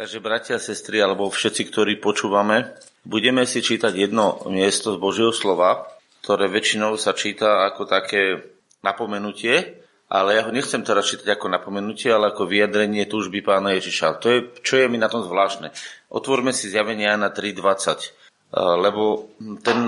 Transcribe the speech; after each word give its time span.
Takže 0.00 0.24
bratia 0.24 0.56
sestry, 0.56 1.04
alebo 1.04 1.28
všetci, 1.28 1.68
ktorí 1.68 2.00
počúvame, 2.00 2.72
budeme 3.04 3.44
si 3.44 3.60
čítať 3.60 3.92
jedno 3.92 4.40
miesto 4.48 4.96
z 4.96 4.98
Božieho 4.98 5.28
slova, 5.28 5.92
ktoré 6.24 6.48
väčšinou 6.48 6.96
sa 6.96 7.12
číta 7.12 7.68
ako 7.68 7.84
také 7.84 8.48
napomenutie, 8.80 9.84
ale 10.08 10.40
ja 10.40 10.48
ho 10.48 10.56
nechcem 10.56 10.80
teraz 10.88 11.04
čítať 11.04 11.36
ako 11.36 11.52
napomenutie, 11.52 12.08
ale 12.08 12.32
ako 12.32 12.48
vyjadrenie 12.48 13.04
túžby 13.12 13.44
pána 13.44 13.76
Ježiša. 13.76 14.24
To 14.24 14.26
je, 14.32 14.38
čo 14.64 14.80
je 14.80 14.88
mi 14.88 14.96
na 14.96 15.12
tom 15.12 15.20
zvláštne. 15.20 15.68
Otvorme 16.08 16.56
si 16.56 16.72
zjavenie 16.72 17.12
na 17.20 17.28
3.20, 17.28 17.60
eh, 17.60 18.00
lebo 18.56 19.36
ten, 19.60 19.84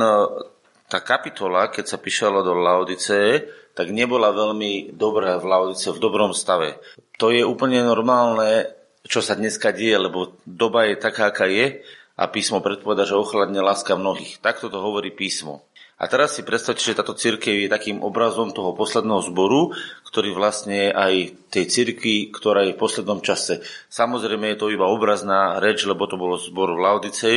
tá 0.92 0.98
kapitola, 1.00 1.72
keď 1.72 1.88
sa 1.88 1.96
píšala 1.96 2.44
do 2.44 2.52
Laodice, 2.52 3.48
tak 3.72 3.88
nebola 3.88 4.28
veľmi 4.36 4.92
dobrá 4.92 5.40
v 5.40 5.48
Laodice, 5.48 5.88
v 5.88 6.04
dobrom 6.04 6.36
stave. 6.36 6.76
To 7.16 7.32
je 7.32 7.40
úplne 7.40 7.80
normálne 7.80 8.81
čo 9.06 9.20
sa 9.20 9.34
dneska 9.34 9.74
deje, 9.74 9.98
lebo 9.98 10.38
doba 10.46 10.86
je 10.86 10.96
taká, 10.98 11.30
aká 11.30 11.50
je 11.50 11.82
a 12.14 12.24
písmo 12.28 12.62
predpoveda, 12.62 13.08
že 13.08 13.18
ochladne 13.18 13.58
láska 13.58 13.98
mnohých. 13.98 14.38
Takto 14.38 14.70
to 14.70 14.78
hovorí 14.78 15.10
písmo. 15.10 15.64
A 16.02 16.10
teraz 16.10 16.34
si 16.34 16.42
predstavte, 16.42 16.82
že 16.82 16.98
táto 16.98 17.14
církev 17.14 17.62
je 17.62 17.70
takým 17.70 18.02
obrazom 18.02 18.50
toho 18.50 18.74
posledného 18.74 19.22
zboru, 19.22 19.70
ktorý 20.10 20.34
vlastne 20.34 20.74
je 20.74 20.90
aj 20.90 21.14
tej 21.46 21.64
církvi, 21.70 22.34
ktorá 22.34 22.66
je 22.66 22.74
v 22.74 22.82
poslednom 22.82 23.22
čase. 23.22 23.62
Samozrejme 23.86 24.50
je 24.50 24.58
to 24.58 24.74
iba 24.74 24.90
obrazná 24.90 25.62
reč, 25.62 25.86
lebo 25.86 26.10
to 26.10 26.18
bolo 26.18 26.42
zbor 26.42 26.74
v 26.74 26.82
Laudicei, 26.82 27.36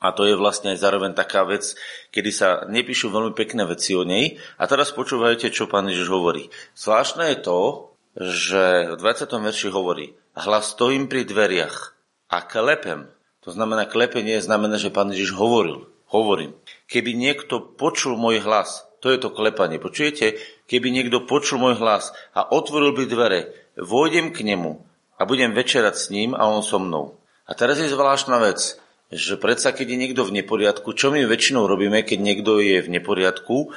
a 0.00 0.12
to 0.12 0.28
je 0.28 0.36
vlastne 0.36 0.76
aj 0.76 0.80
zároveň 0.80 1.16
taká 1.16 1.44
vec, 1.48 1.72
kedy 2.12 2.30
sa 2.32 2.48
nepíšu 2.68 3.08
veľmi 3.08 3.32
pekné 3.32 3.64
veci 3.64 3.96
o 3.96 4.04
nej. 4.04 4.36
A 4.60 4.68
teraz 4.68 4.92
počúvajte, 4.92 5.48
čo 5.48 5.68
pán 5.68 5.88
Ježiš 5.88 6.12
hovorí. 6.12 6.52
Zvláštne 6.76 7.32
je 7.32 7.38
to, 7.40 7.58
že 8.16 8.90
v 8.90 8.94
20. 8.96 9.28
verši 9.28 9.68
hovorí, 9.68 10.16
hlas 10.32 10.72
stojím 10.72 11.04
pri 11.04 11.28
dveriach 11.28 11.92
a 12.32 12.40
klepem. 12.40 13.12
To 13.44 13.52
znamená, 13.52 13.84
klepenie 13.84 14.40
znamená, 14.40 14.80
že 14.80 14.90
pán 14.90 15.12
Ježiš 15.12 15.36
hovoril. 15.36 15.86
Hovorím. 16.08 16.56
Keby 16.88 17.12
niekto 17.12 17.60
počul 17.60 18.16
môj 18.16 18.40
hlas, 18.42 18.88
to 19.04 19.12
je 19.12 19.20
to 19.20 19.30
klepanie. 19.30 19.76
Počujete? 19.76 20.40
Keby 20.66 20.90
niekto 20.90 21.28
počul 21.28 21.60
môj 21.60 21.78
hlas 21.78 22.10
a 22.32 22.42
otvoril 22.42 22.96
by 22.96 23.04
dvere, 23.06 23.54
vôjdem 23.76 24.32
k 24.32 24.42
nemu 24.42 24.80
a 25.20 25.22
budem 25.28 25.52
večerať 25.52 25.94
s 25.94 26.06
ním 26.08 26.32
a 26.32 26.48
on 26.48 26.64
so 26.64 26.80
mnou. 26.80 27.20
A 27.46 27.54
teraz 27.54 27.78
je 27.78 27.92
zvláštna 27.92 28.42
vec, 28.42 28.80
že 29.12 29.38
predsa 29.38 29.70
keď 29.70 29.86
je 29.94 30.00
niekto 30.02 30.22
v 30.26 30.42
neporiadku, 30.42 30.90
čo 30.96 31.14
my 31.14 31.22
väčšinou 31.22 31.70
robíme, 31.70 32.02
keď 32.02 32.18
niekto 32.18 32.58
je 32.58 32.82
v 32.82 32.90
neporiadku, 32.90 33.70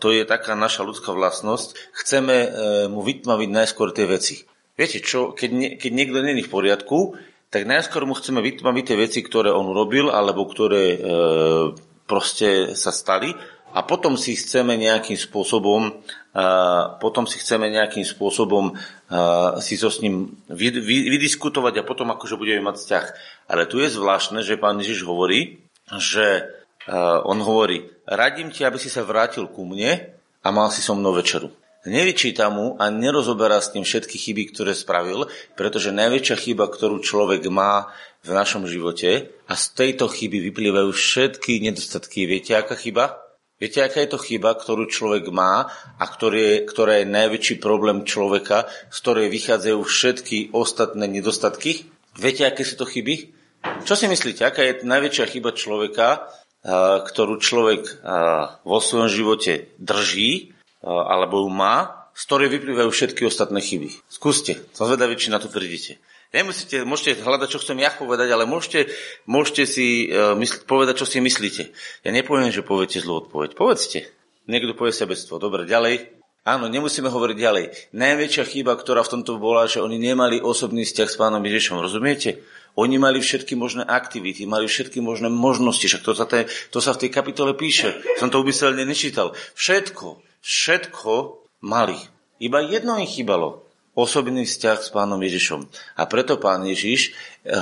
to 0.00 0.06
je 0.08 0.24
taká 0.24 0.56
naša 0.56 0.88
ľudská 0.88 1.12
vlastnosť. 1.12 1.92
Chceme 1.92 2.36
e, 2.36 2.48
mu 2.88 3.04
vytmaviť 3.04 3.48
najskôr 3.52 3.92
tie 3.92 4.08
veci. 4.08 4.40
Viete 4.74 5.04
čo, 5.04 5.36
keď, 5.36 5.50
nie, 5.52 5.70
keď 5.76 5.90
niekto 5.92 6.18
není 6.24 6.40
v 6.40 6.52
poriadku, 6.52 7.20
tak 7.52 7.68
najskôr 7.68 8.08
mu 8.08 8.16
chceme 8.16 8.40
vytmaviť 8.40 8.84
tie 8.88 8.96
veci, 8.98 9.20
ktoré 9.20 9.52
on 9.52 9.68
urobil, 9.68 10.08
alebo 10.08 10.48
ktoré 10.48 10.96
e, 10.96 10.98
proste 12.08 12.72
sa 12.72 12.88
stali 12.88 13.36
a 13.74 13.82
potom 13.84 14.16
si 14.16 14.38
chceme 14.38 14.78
nejakým 14.78 15.18
spôsobom 15.18 15.92
a 16.34 16.98
potom 16.98 17.26
si 17.30 17.38
chceme 17.38 17.70
nejakým 17.70 18.02
spôsobom 18.02 18.74
si 19.62 19.74
so 19.78 19.90
s 19.90 20.02
ním 20.02 20.34
vydiskutovať 20.50 21.82
a 21.82 21.86
potom 21.86 22.10
akože 22.10 22.38
budeme 22.38 22.70
mať 22.70 22.74
vzťah. 22.78 23.04
Ale 23.50 23.70
tu 23.70 23.78
je 23.78 23.90
zvláštne, 23.90 24.42
že 24.42 24.58
pán 24.58 24.78
Ježiš 24.78 25.06
hovorí, 25.06 25.62
že 25.98 26.50
on 27.24 27.38
hovorí, 27.40 27.88
radím 28.04 28.52
ti, 28.52 28.64
aby 28.64 28.76
si 28.76 28.92
sa 28.92 29.06
vrátil 29.06 29.48
ku 29.48 29.64
mne 29.64 30.14
a 30.44 30.48
mal 30.52 30.68
si 30.68 30.84
so 30.84 30.92
mnou 30.92 31.16
večeru. 31.16 31.48
Nevyčíta 31.84 32.48
mu 32.48 32.80
a 32.80 32.88
nerozoberá 32.88 33.60
s 33.60 33.76
ním 33.76 33.84
všetky 33.84 34.16
chyby, 34.16 34.42
ktoré 34.56 34.72
spravil, 34.72 35.28
pretože 35.52 35.92
najväčšia 35.92 36.36
chyba, 36.40 36.72
ktorú 36.72 37.04
človek 37.04 37.44
má 37.52 37.92
v 38.24 38.32
našom 38.32 38.64
živote 38.64 39.28
a 39.44 39.52
z 39.52 39.64
tejto 39.76 40.08
chyby 40.08 40.48
vyplývajú 40.48 40.88
všetky 40.96 41.60
nedostatky. 41.60 42.24
Viete, 42.24 42.56
aká 42.56 42.72
chyba? 42.72 43.20
Viete, 43.60 43.84
aká 43.84 44.00
je 44.00 44.16
to 44.16 44.20
chyba, 44.20 44.56
ktorú 44.56 44.88
človek 44.88 45.28
má 45.28 45.68
a 46.00 46.04
ktoré, 46.08 46.64
ktorá 46.64 47.04
je 47.04 47.12
najväčší 47.12 47.60
problém 47.60 48.08
človeka, 48.08 48.64
z 48.88 48.96
ktorej 49.04 49.28
vychádzajú 49.28 49.80
všetky 49.84 50.56
ostatné 50.56 51.04
nedostatky? 51.04 51.84
Viete, 52.16 52.48
aké 52.48 52.64
sú 52.64 52.80
to 52.80 52.88
chyby? 52.88 53.36
Čo 53.84 53.92
si 53.92 54.08
myslíte, 54.08 54.44
aká 54.44 54.64
je 54.64 54.72
najväčšia 54.88 55.24
chyba 55.36 55.52
človeka, 55.52 56.32
ktorú 56.64 57.36
človek 57.44 58.00
vo 58.64 58.78
svojom 58.80 59.12
živote 59.12 59.68
drží 59.76 60.56
alebo 60.80 61.44
ju 61.44 61.52
má, 61.52 62.08
z 62.16 62.22
ktorej 62.24 62.48
vyplývajú 62.56 62.88
všetky 62.88 63.28
ostatné 63.28 63.60
chyby. 63.60 63.92
Skúste, 64.08 64.64
som 64.72 64.88
zvedavý, 64.88 65.20
či 65.20 65.28
na 65.28 65.36
to 65.36 65.52
tvrdíte. 65.52 66.00
Nemusíte, 66.34 66.82
môžete 66.82 67.22
hľadať, 67.22 67.46
čo 67.46 67.62
chcem 67.62 67.78
ja 67.78 67.94
povedať, 67.94 68.26
ale 68.34 68.42
môžete, 68.42 68.90
môžete 69.22 69.70
si 69.70 70.10
mysl, 70.10 70.66
povedať, 70.66 71.04
čo 71.04 71.06
si 71.06 71.22
myslíte. 71.22 71.70
Ja 72.02 72.10
nepoviem, 72.10 72.50
že 72.50 72.66
poviete 72.66 72.98
zlú 72.98 73.22
odpoveď. 73.22 73.54
Povedzte. 73.54 74.10
Niekto 74.50 74.74
povie 74.74 74.90
sebectvo. 74.90 75.38
Dobre, 75.38 75.62
ďalej. 75.62 76.10
Áno, 76.44 76.68
nemusíme 76.68 77.08
hovoriť 77.08 77.36
ďalej. 77.38 77.64
Najväčšia 77.96 78.44
chyba, 78.50 78.76
ktorá 78.76 79.00
v 79.06 79.16
tomto 79.16 79.40
bola, 79.40 79.64
že 79.64 79.80
oni 79.80 79.96
nemali 79.96 80.42
osobný 80.42 80.84
vzťah 80.84 81.08
s 81.08 81.16
pánom 81.16 81.40
Ježišom. 81.40 81.80
Rozumiete? 81.80 82.44
Oni 82.74 82.98
mali 82.98 83.22
všetky 83.22 83.54
možné 83.54 83.86
aktivity, 83.86 84.44
mali 84.44 84.66
všetky 84.66 84.98
možné 84.98 85.30
možnosti, 85.30 85.86
však 85.86 86.02
to 86.02 86.12
sa, 86.12 86.26
te, 86.26 86.50
to 86.74 86.78
sa 86.82 86.92
v 86.94 87.06
tej 87.06 87.10
kapitole 87.14 87.54
píše. 87.54 87.94
Som 88.18 88.34
to 88.34 88.42
umyselne 88.42 88.82
nečítal. 88.82 89.32
Všetko, 89.54 90.20
všetko 90.42 91.12
mali. 91.62 91.96
Iba 92.42 92.66
jedno 92.66 92.98
im 92.98 93.06
chýbalo 93.06 93.63
osobný 93.94 94.42
vzťah 94.42 94.78
s 94.82 94.90
pánom 94.90 95.18
Ježišom. 95.22 95.70
A 95.98 96.02
preto 96.10 96.34
pán 96.38 96.66
Ježiš 96.66 97.14
e, 97.46 97.56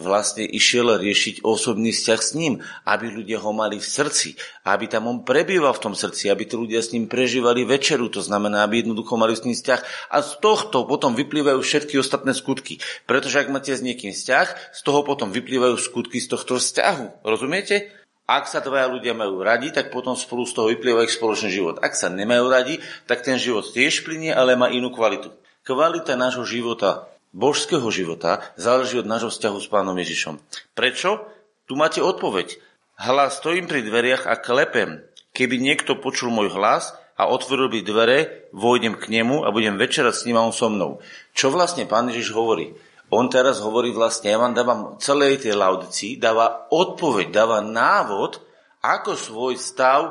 vlastne 0.00 0.48
išiel 0.48 0.96
riešiť 0.96 1.44
osobný 1.44 1.92
vzťah 1.92 2.20
s 2.20 2.32
ním, 2.32 2.64
aby 2.88 3.12
ľudia 3.12 3.36
ho 3.44 3.52
mali 3.52 3.76
v 3.76 3.84
srdci, 3.84 4.34
aby 4.64 4.88
tam 4.88 5.12
on 5.12 5.28
prebýval 5.28 5.76
v 5.76 5.84
tom 5.84 5.94
srdci, 5.94 6.32
aby 6.32 6.48
tí 6.48 6.56
ľudia 6.56 6.80
s 6.80 6.96
ním 6.96 7.04
prežívali 7.04 7.68
večeru, 7.68 8.08
to 8.08 8.24
znamená, 8.24 8.64
aby 8.64 8.80
jednoducho 8.80 9.14
mali 9.20 9.36
s 9.36 9.44
ním 9.44 9.52
vzťah. 9.52 9.80
A 10.08 10.24
z 10.24 10.32
tohto 10.40 10.88
potom 10.88 11.12
vyplývajú 11.12 11.60
všetky 11.60 12.00
ostatné 12.00 12.32
skutky. 12.32 12.80
Pretože 13.04 13.44
ak 13.44 13.52
máte 13.52 13.76
s 13.76 13.84
niekým 13.84 14.16
vzťah, 14.16 14.72
z 14.72 14.80
toho 14.80 15.04
potom 15.04 15.28
vyplývajú 15.30 15.76
skutky 15.76 16.16
z 16.16 16.32
tohto 16.32 16.56
vzťahu. 16.56 17.28
Rozumiete? 17.28 17.92
Ak 18.22 18.46
sa 18.48 18.62
dvaja 18.62 18.86
ľudia 18.86 19.18
majú 19.18 19.42
radi, 19.42 19.74
tak 19.74 19.90
potom 19.90 20.14
spolu 20.14 20.46
z 20.46 20.54
toho 20.54 20.70
vyplýva 20.72 21.04
ich 21.04 21.12
spoločný 21.12 21.50
život. 21.52 21.82
Ak 21.82 21.98
sa 21.98 22.06
nemajú 22.08 22.46
radi, 22.48 22.78
tak 23.04 23.26
ten 23.26 23.34
život 23.36 23.66
tiež 23.66 24.06
plinie, 24.06 24.30
ale 24.30 24.56
má 24.56 24.70
inú 24.70 24.94
kvalitu. 24.94 25.41
Kvalita 25.62 26.18
nášho 26.18 26.42
života, 26.42 27.06
božského 27.30 27.86
života, 27.94 28.42
záleží 28.58 28.98
od 28.98 29.06
nášho 29.06 29.30
vzťahu 29.30 29.58
s 29.62 29.70
pánom 29.70 29.94
Ježišom. 29.94 30.42
Prečo? 30.74 31.22
Tu 31.70 31.78
máte 31.78 32.02
odpoveď. 32.02 32.58
Hlas 32.98 33.38
stojím 33.38 33.70
pri 33.70 33.86
dveriach 33.86 34.26
a 34.26 34.34
klepem. 34.34 35.06
Keby 35.30 35.62
niekto 35.62 36.02
počul 36.02 36.34
môj 36.34 36.50
hlas 36.50 36.90
a 37.14 37.30
otvoril 37.30 37.70
by 37.70 37.78
dvere, 37.86 38.50
vojdem 38.50 38.98
k 38.98 39.06
nemu 39.06 39.46
a 39.46 39.54
budem 39.54 39.78
večerať 39.78 40.14
s 40.18 40.26
ním 40.26 40.42
a 40.42 40.42
on 40.42 40.50
so 40.50 40.66
mnou. 40.66 40.98
Čo 41.30 41.54
vlastne 41.54 41.86
pán 41.86 42.10
Ježiš 42.10 42.34
hovorí? 42.34 42.74
On 43.14 43.30
teraz 43.30 43.62
hovorí 43.62 43.94
vlastne, 43.94 44.34
ja 44.34 44.42
vám 44.42 44.58
dávam 44.58 44.98
celej 44.98 45.46
tej 45.46 45.54
laudicii, 45.54 46.18
dáva 46.18 46.66
odpoveď, 46.74 47.30
dáva 47.30 47.62
návod, 47.62 48.42
ako 48.82 49.14
svoj 49.14 49.54
stav 49.62 50.00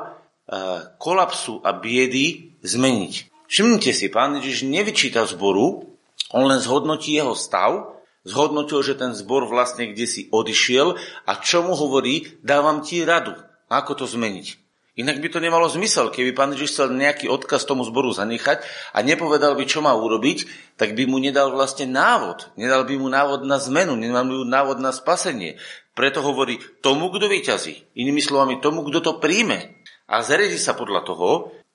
kolapsu 0.96 1.60
a 1.60 1.76
biedy 1.76 2.56
zmeniť. 2.64 3.31
Všimnite 3.52 3.92
si, 3.92 4.08
pán 4.08 4.40
Ježiš 4.40 4.64
nevyčíta 4.64 5.28
zboru, 5.28 5.84
on 6.32 6.48
len 6.48 6.56
zhodnotí 6.56 7.12
jeho 7.12 7.36
stav, 7.36 8.00
zhodnotil, 8.24 8.80
že 8.80 8.96
ten 8.96 9.12
zbor 9.12 9.44
vlastne 9.44 9.92
kde 9.92 10.08
si 10.08 10.24
odišiel 10.32 10.96
a 11.28 11.32
čo 11.36 11.60
mu 11.60 11.76
hovorí, 11.76 12.40
dávam 12.40 12.80
ti 12.80 13.04
radu, 13.04 13.36
ako 13.68 13.92
to 13.92 14.04
zmeniť. 14.08 14.56
Inak 14.96 15.20
by 15.20 15.28
to 15.28 15.44
nemalo 15.44 15.68
zmysel, 15.68 16.08
keby 16.08 16.32
pán 16.32 16.56
Ježiš 16.56 16.72
chcel 16.72 16.96
nejaký 16.96 17.28
odkaz 17.28 17.68
tomu 17.68 17.84
zboru 17.84 18.16
zanechať 18.16 18.64
a 18.96 19.04
nepovedal 19.04 19.52
by, 19.52 19.68
čo 19.68 19.84
má 19.84 19.92
urobiť, 19.92 20.48
tak 20.80 20.96
by 20.96 21.04
mu 21.04 21.20
nedal 21.20 21.52
vlastne 21.52 21.84
návod. 21.84 22.56
Nedal 22.56 22.88
by 22.88 22.96
mu 22.96 23.12
návod 23.12 23.44
na 23.44 23.60
zmenu, 23.60 24.00
nedal 24.00 24.24
by 24.28 24.32
mu 24.32 24.48
návod 24.48 24.80
na 24.80 24.96
spasenie. 24.96 25.60
Preto 25.92 26.24
hovorí 26.24 26.56
tomu, 26.80 27.12
kto 27.12 27.28
vyťazí. 27.28 28.00
Inými 28.00 28.24
slovami, 28.24 28.64
tomu, 28.64 28.80
kto 28.88 29.00
to 29.04 29.12
príjme. 29.20 29.76
A 30.08 30.24
zariadi 30.24 30.56
sa 30.56 30.76
podľa 30.76 31.04
toho, 31.08 31.30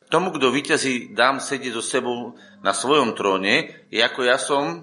tomu, 0.07 0.31
kto 0.31 0.51
vyťazí, 0.51 1.11
dám 1.11 1.43
sedieť 1.43 1.75
so 1.75 1.83
sebou 1.83 2.35
na 2.63 2.71
svojom 2.71 3.13
tróne, 3.13 3.87
ako 3.91 4.19
ja 4.23 4.39
som 4.39 4.63
e, 4.67 4.77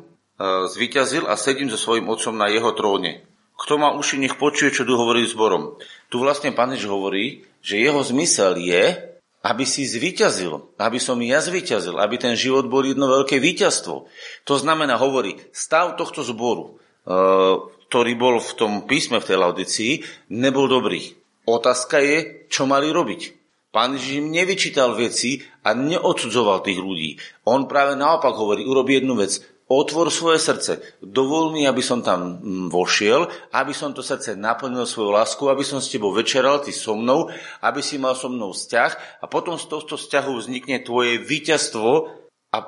zvyťazil 0.69 1.25
a 1.25 1.35
sedím 1.41 1.73
so 1.73 1.81
svojím 1.81 2.09
otcom 2.12 2.37
na 2.37 2.53
jeho 2.53 2.73
tróne. 2.76 3.25
Kto 3.55 3.81
má 3.81 3.94
uši, 3.94 4.21
nech 4.21 4.37
počuje, 4.37 4.75
čo 4.75 4.85
tu 4.85 4.99
hovorí 4.99 5.25
zborom. 5.25 5.79
Tu 6.11 6.21
vlastne 6.21 6.53
pán 6.53 6.75
hovorí, 6.75 7.47
že 7.65 7.81
jeho 7.81 8.03
zmysel 8.03 8.61
je, 8.61 9.15
aby 9.44 9.65
si 9.69 9.85
zvyťazil, 9.85 10.76
aby 10.81 10.99
som 11.00 11.21
ja 11.21 11.41
zvyťazil, 11.41 12.00
aby 12.00 12.17
ten 12.17 12.35
život 12.35 12.65
bol 12.69 12.85
jedno 12.85 13.12
veľké 13.12 13.37
víťazstvo. 13.41 14.09
To 14.49 14.55
znamená, 14.56 14.97
hovorí, 14.97 15.37
stav 15.53 16.00
tohto 16.00 16.25
zboru, 16.25 16.81
e, 17.05 17.12
ktorý 17.88 18.12
bol 18.17 18.41
v 18.41 18.53
tom 18.56 18.73
písme 18.88 19.21
v 19.21 19.29
tej 19.29 19.38
laudicii, 19.38 19.93
nebol 20.32 20.67
dobrý. 20.67 21.15
Otázka 21.44 22.00
je, 22.00 22.49
čo 22.49 22.65
mali 22.65 22.88
robiť. 22.88 23.44
Pán 23.75 23.99
Ježiš 23.99 24.23
im 24.23 24.31
nevyčítal 24.31 24.94
veci 24.94 25.43
a 25.67 25.75
neodsudzoval 25.75 26.62
tých 26.62 26.79
ľudí. 26.79 27.19
On 27.43 27.67
práve 27.67 27.99
naopak 27.99 28.38
hovorí, 28.38 28.62
urobi 28.62 29.03
jednu 29.03 29.19
vec, 29.19 29.43
Otvor 29.65 30.12
svoje 30.12 30.37
srdce. 30.44 31.00
Dovol 31.00 31.56
mi, 31.56 31.65
aby 31.65 31.81
som 31.81 32.05
tam 32.05 32.37
mm, 32.37 32.69
vošiel, 32.69 33.25
aby 33.56 33.73
som 33.73 33.97
to 33.97 34.05
srdce 34.05 34.37
naplnil 34.37 34.85
svoju 34.85 35.09
lásku, 35.09 35.41
aby 35.49 35.65
som 35.65 35.81
s 35.81 35.88
tebou 35.88 36.12
večeral, 36.12 36.61
ty 36.61 36.69
so 36.69 36.93
mnou, 36.93 37.32
aby 37.65 37.81
si 37.81 37.97
mal 37.97 38.12
so 38.12 38.29
mnou 38.29 38.53
vzťah 38.53 39.25
a 39.25 39.26
potom 39.26 39.56
z 39.56 39.65
tohto 39.65 39.97
vzťahu 39.97 40.37
vznikne 40.37 40.85
tvoje 40.85 41.17
víťazstvo 41.17 42.12
a 42.53 42.59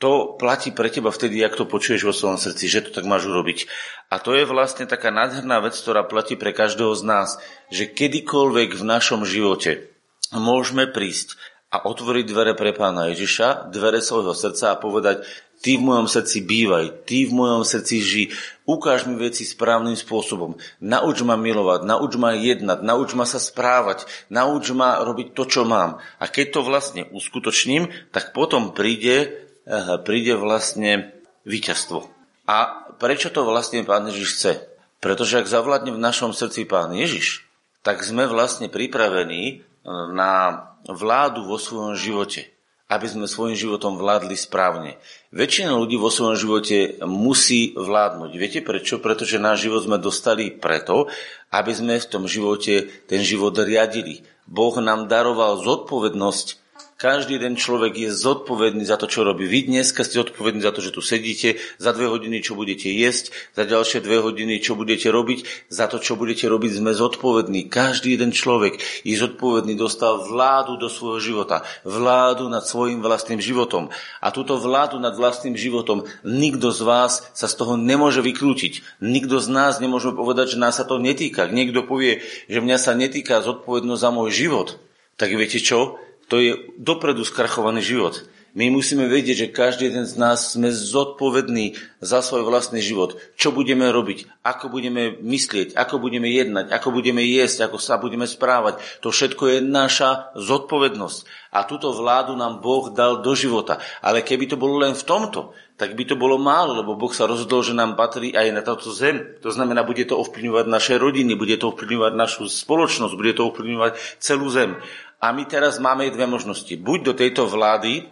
to 0.00 0.40
platí 0.40 0.72
pre 0.72 0.88
teba 0.88 1.12
vtedy, 1.12 1.44
ak 1.44 1.60
to 1.60 1.68
počuješ 1.68 2.08
vo 2.08 2.16
svojom 2.16 2.40
srdci, 2.40 2.72
že 2.72 2.88
to 2.88 2.90
tak 2.96 3.04
máš 3.04 3.28
urobiť. 3.28 3.68
A 4.08 4.16
to 4.16 4.32
je 4.32 4.48
vlastne 4.48 4.88
taká 4.88 5.12
nádherná 5.12 5.60
vec, 5.60 5.76
ktorá 5.76 6.08
platí 6.08 6.40
pre 6.40 6.56
každého 6.56 6.96
z 6.96 7.04
nás, 7.04 7.28
že 7.68 7.84
kedykoľvek 7.84 8.80
v 8.80 8.84
našom 8.84 9.28
živote 9.28 9.95
môžeme 10.38 10.88
prísť 10.88 11.34
a 11.72 11.82
otvoriť 11.82 12.24
dvere 12.30 12.52
pre 12.54 12.70
pána 12.72 13.10
Ježiša, 13.12 13.74
dvere 13.74 13.98
svojho 13.98 14.32
srdca 14.32 14.72
a 14.72 14.80
povedať, 14.80 15.26
Ty 15.56 15.80
v 15.80 15.88
mojom 15.88 16.04
srdci 16.04 16.44
bývaj, 16.44 17.08
ty 17.08 17.24
v 17.24 17.32
mojom 17.32 17.64
srdci 17.64 17.96
ži, 18.04 18.24
ukáž 18.68 19.08
mi 19.08 19.16
veci 19.16 19.40
správnym 19.40 19.96
spôsobom, 19.96 20.60
nauč 20.84 21.24
ma 21.24 21.40
milovať, 21.40 21.80
nauč 21.88 22.12
ma 22.20 22.36
jednať, 22.36 22.84
nauč 22.84 23.16
ma 23.16 23.24
sa 23.24 23.40
správať, 23.40 24.04
nauč 24.28 24.68
ma 24.76 25.00
robiť 25.00 25.32
to, 25.32 25.48
čo 25.48 25.64
mám. 25.64 25.96
A 26.20 26.28
keď 26.28 26.60
to 26.60 26.60
vlastne 26.60 27.08
uskutočním, 27.08 27.88
tak 28.12 28.36
potom 28.36 28.76
príde, 28.76 29.48
eh, 29.64 29.96
príde 30.04 30.36
vlastne 30.36 31.16
víťazstvo. 31.48 32.04
A 32.44 32.86
prečo 33.00 33.32
to 33.32 33.48
vlastne 33.48 33.80
pán 33.82 34.04
Ježiš 34.12 34.28
chce? 34.36 34.52
Pretože 35.00 35.40
ak 35.40 35.48
zavládne 35.48 35.96
v 35.96 36.04
našom 36.04 36.36
srdci 36.36 36.68
pán 36.68 36.92
Ježiš, 36.92 37.48
tak 37.80 38.04
sme 38.04 38.28
vlastne 38.28 38.68
pripravení 38.68 39.64
na 39.86 40.66
vládu 40.90 41.46
vo 41.46 41.56
svojom 41.56 41.94
živote 41.94 42.56
aby 42.86 43.06
sme 43.10 43.26
svojim 43.26 43.58
životom 43.58 43.98
vládli 43.98 44.38
správne. 44.38 45.02
Väčšina 45.34 45.74
ľudí 45.74 45.98
vo 45.98 46.06
svojom 46.06 46.38
živote 46.38 47.02
musí 47.02 47.74
vládnuť. 47.74 48.30
Viete 48.38 48.60
prečo? 48.62 49.02
Pretože 49.02 49.42
náš 49.42 49.66
život 49.66 49.82
sme 49.82 49.98
dostali 49.98 50.54
preto, 50.54 51.10
aby 51.50 51.72
sme 51.74 51.98
v 51.98 52.06
tom 52.06 52.30
živote 52.30 52.86
ten 53.10 53.26
život 53.26 53.58
riadili. 53.58 54.22
Boh 54.46 54.74
nám 54.78 55.10
daroval 55.10 55.58
zodpovednosť 55.66 56.65
každý 56.96 57.36
jeden 57.36 57.60
človek 57.60 57.92
je 57.92 58.08
zodpovedný 58.08 58.88
za 58.88 58.96
to, 58.96 59.04
čo 59.04 59.20
robí. 59.20 59.44
Vy 59.44 59.68
dneska 59.68 60.00
ste 60.00 60.24
zodpovední 60.24 60.64
za 60.64 60.72
to, 60.72 60.80
že 60.80 60.96
tu 60.96 61.04
sedíte, 61.04 61.60
za 61.76 61.92
dve 61.92 62.08
hodiny, 62.08 62.40
čo 62.40 62.56
budete 62.56 62.88
jesť, 62.88 63.36
za 63.52 63.68
ďalšie 63.68 64.00
dve 64.00 64.24
hodiny, 64.24 64.64
čo 64.64 64.80
budete 64.80 65.12
robiť, 65.12 65.68
za 65.68 65.92
to, 65.92 66.00
čo 66.00 66.16
budete 66.16 66.48
robiť, 66.48 66.80
sme 66.80 66.96
zodpovední. 66.96 67.68
Každý 67.68 68.16
jeden 68.16 68.32
človek 68.32 68.80
je 69.04 69.12
zodpovedný, 69.12 69.76
dostal 69.76 70.24
vládu 70.24 70.80
do 70.80 70.88
svojho 70.88 71.20
života, 71.20 71.68
vládu 71.84 72.48
nad 72.48 72.64
svojim 72.64 73.04
vlastným 73.04 73.44
životom. 73.44 73.92
A 74.24 74.32
túto 74.32 74.56
vládu 74.56 74.96
nad 74.96 75.12
vlastným 75.12 75.52
životom 75.52 76.08
nikto 76.24 76.72
z 76.72 76.80
vás 76.80 77.28
sa 77.36 77.44
z 77.44 77.54
toho 77.60 77.76
nemôže 77.76 78.24
vyklúčiť. 78.24 79.04
Nikto 79.04 79.36
z 79.36 79.52
nás 79.52 79.84
nemôže 79.84 80.16
povedať, 80.16 80.56
že 80.56 80.62
nás 80.64 80.80
sa 80.80 80.88
to 80.88 80.96
netýka. 80.96 81.44
Niekto 81.44 81.84
povie, 81.84 82.24
že 82.48 82.64
mňa 82.64 82.80
sa 82.80 82.96
netýka 82.96 83.44
zodpovednosť 83.44 84.00
za 84.00 84.10
môj 84.16 84.32
život, 84.32 84.80
tak 85.16 85.32
viete 85.32 85.60
čo? 85.60 86.00
To 86.28 86.42
je 86.42 86.74
dopredu 86.78 87.22
skrachovaný 87.22 87.82
život. 87.82 88.26
My 88.56 88.72
musíme 88.72 89.04
vedieť, 89.04 89.36
že 89.36 89.52
každý 89.52 89.92
jeden 89.92 90.08
z 90.08 90.16
nás 90.16 90.56
sme 90.56 90.72
zodpovední 90.72 91.76
za 92.00 92.24
svoj 92.24 92.40
vlastný 92.48 92.80
život. 92.80 93.20
Čo 93.36 93.52
budeme 93.52 93.84
robiť, 93.92 94.40
ako 94.40 94.72
budeme 94.72 95.12
myslieť, 95.20 95.76
ako 95.76 96.00
budeme 96.00 96.32
jednať, 96.32 96.72
ako 96.72 96.88
budeme 96.88 97.20
jesť, 97.20 97.68
ako 97.68 97.76
sa 97.76 98.00
budeme 98.00 98.24
správať. 98.24 98.80
To 99.04 99.12
všetko 99.12 99.44
je 99.52 99.58
naša 99.60 100.32
zodpovednosť. 100.40 101.52
A 101.52 101.68
túto 101.68 101.92
vládu 101.92 102.32
nám 102.32 102.64
Boh 102.64 102.88
dal 102.88 103.20
do 103.20 103.36
života. 103.36 103.76
Ale 104.00 104.24
keby 104.24 104.48
to 104.48 104.56
bolo 104.56 104.80
len 104.80 104.96
v 104.96 105.04
tomto, 105.04 105.52
tak 105.76 105.92
by 105.92 106.08
to 106.08 106.16
bolo 106.16 106.40
málo, 106.40 106.80
lebo 106.80 106.96
Boh 106.96 107.12
sa 107.12 107.28
rozhodol, 107.28 107.60
že 107.60 107.76
nám 107.76 108.00
patrí 108.00 108.32
aj 108.32 108.48
na 108.48 108.64
táto 108.64 108.88
zem. 108.88 109.36
To 109.44 109.52
znamená, 109.52 109.84
bude 109.84 110.08
to 110.08 110.16
ovplyvňovať 110.16 110.64
naše 110.64 110.96
rodiny, 110.96 111.36
bude 111.36 111.60
to 111.60 111.68
ovplyvňovať 111.68 112.12
našu 112.16 112.48
spoločnosť, 112.48 113.12
bude 113.12 113.36
to 113.36 113.52
ovplyvňovať 113.52 113.92
celú 114.16 114.48
zem. 114.48 114.80
A 115.26 115.34
my 115.34 115.42
teraz 115.42 115.82
máme 115.82 116.06
dve 116.14 116.30
možnosti. 116.30 116.70
Buď 116.78 117.10
do 117.10 117.12
tejto 117.18 117.50
vlády 117.50 118.06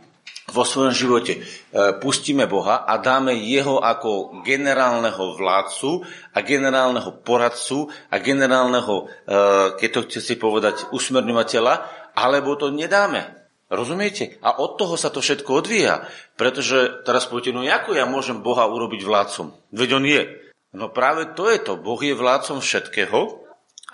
vo 0.51 0.67
svojom 0.67 0.91
živote 0.91 1.39
e, 1.39 1.41
pustíme 2.03 2.51
Boha 2.51 2.83
a 2.83 2.99
dáme 2.99 3.39
Jeho 3.39 3.79
ako 3.79 4.43
generálneho 4.43 5.39
vládcu 5.39 6.03
a 6.35 6.39
generálneho 6.43 7.15
poradcu 7.23 7.87
a 8.11 8.19
generálneho, 8.19 8.95
e, 8.99 9.05
keď 9.79 9.91
to 9.95 10.01
chce 10.11 10.21
si 10.27 10.35
povedať, 10.35 10.91
usmerňovateľa, 10.91 11.75
alebo 12.19 12.59
to 12.59 12.75
nedáme. 12.75 13.31
Rozumiete? 13.71 14.35
A 14.43 14.59
od 14.59 14.75
toho 14.75 14.99
sa 14.99 15.15
to 15.15 15.23
všetko 15.23 15.63
odvíja. 15.63 16.11
Pretože 16.35 17.07
teraz 17.07 17.31
poviete, 17.31 17.55
no 17.55 17.63
ako 17.63 17.95
ja 17.95 18.11
môžem 18.11 18.43
Boha 18.43 18.67
urobiť 18.67 19.07
vládcom? 19.07 19.55
Veď 19.71 20.03
on 20.03 20.05
je. 20.05 20.23
No 20.75 20.91
práve 20.91 21.31
to 21.39 21.47
je 21.47 21.63
to. 21.63 21.79
Boh 21.79 22.03
je 22.03 22.11
vládcom 22.11 22.59
všetkého, 22.59 23.44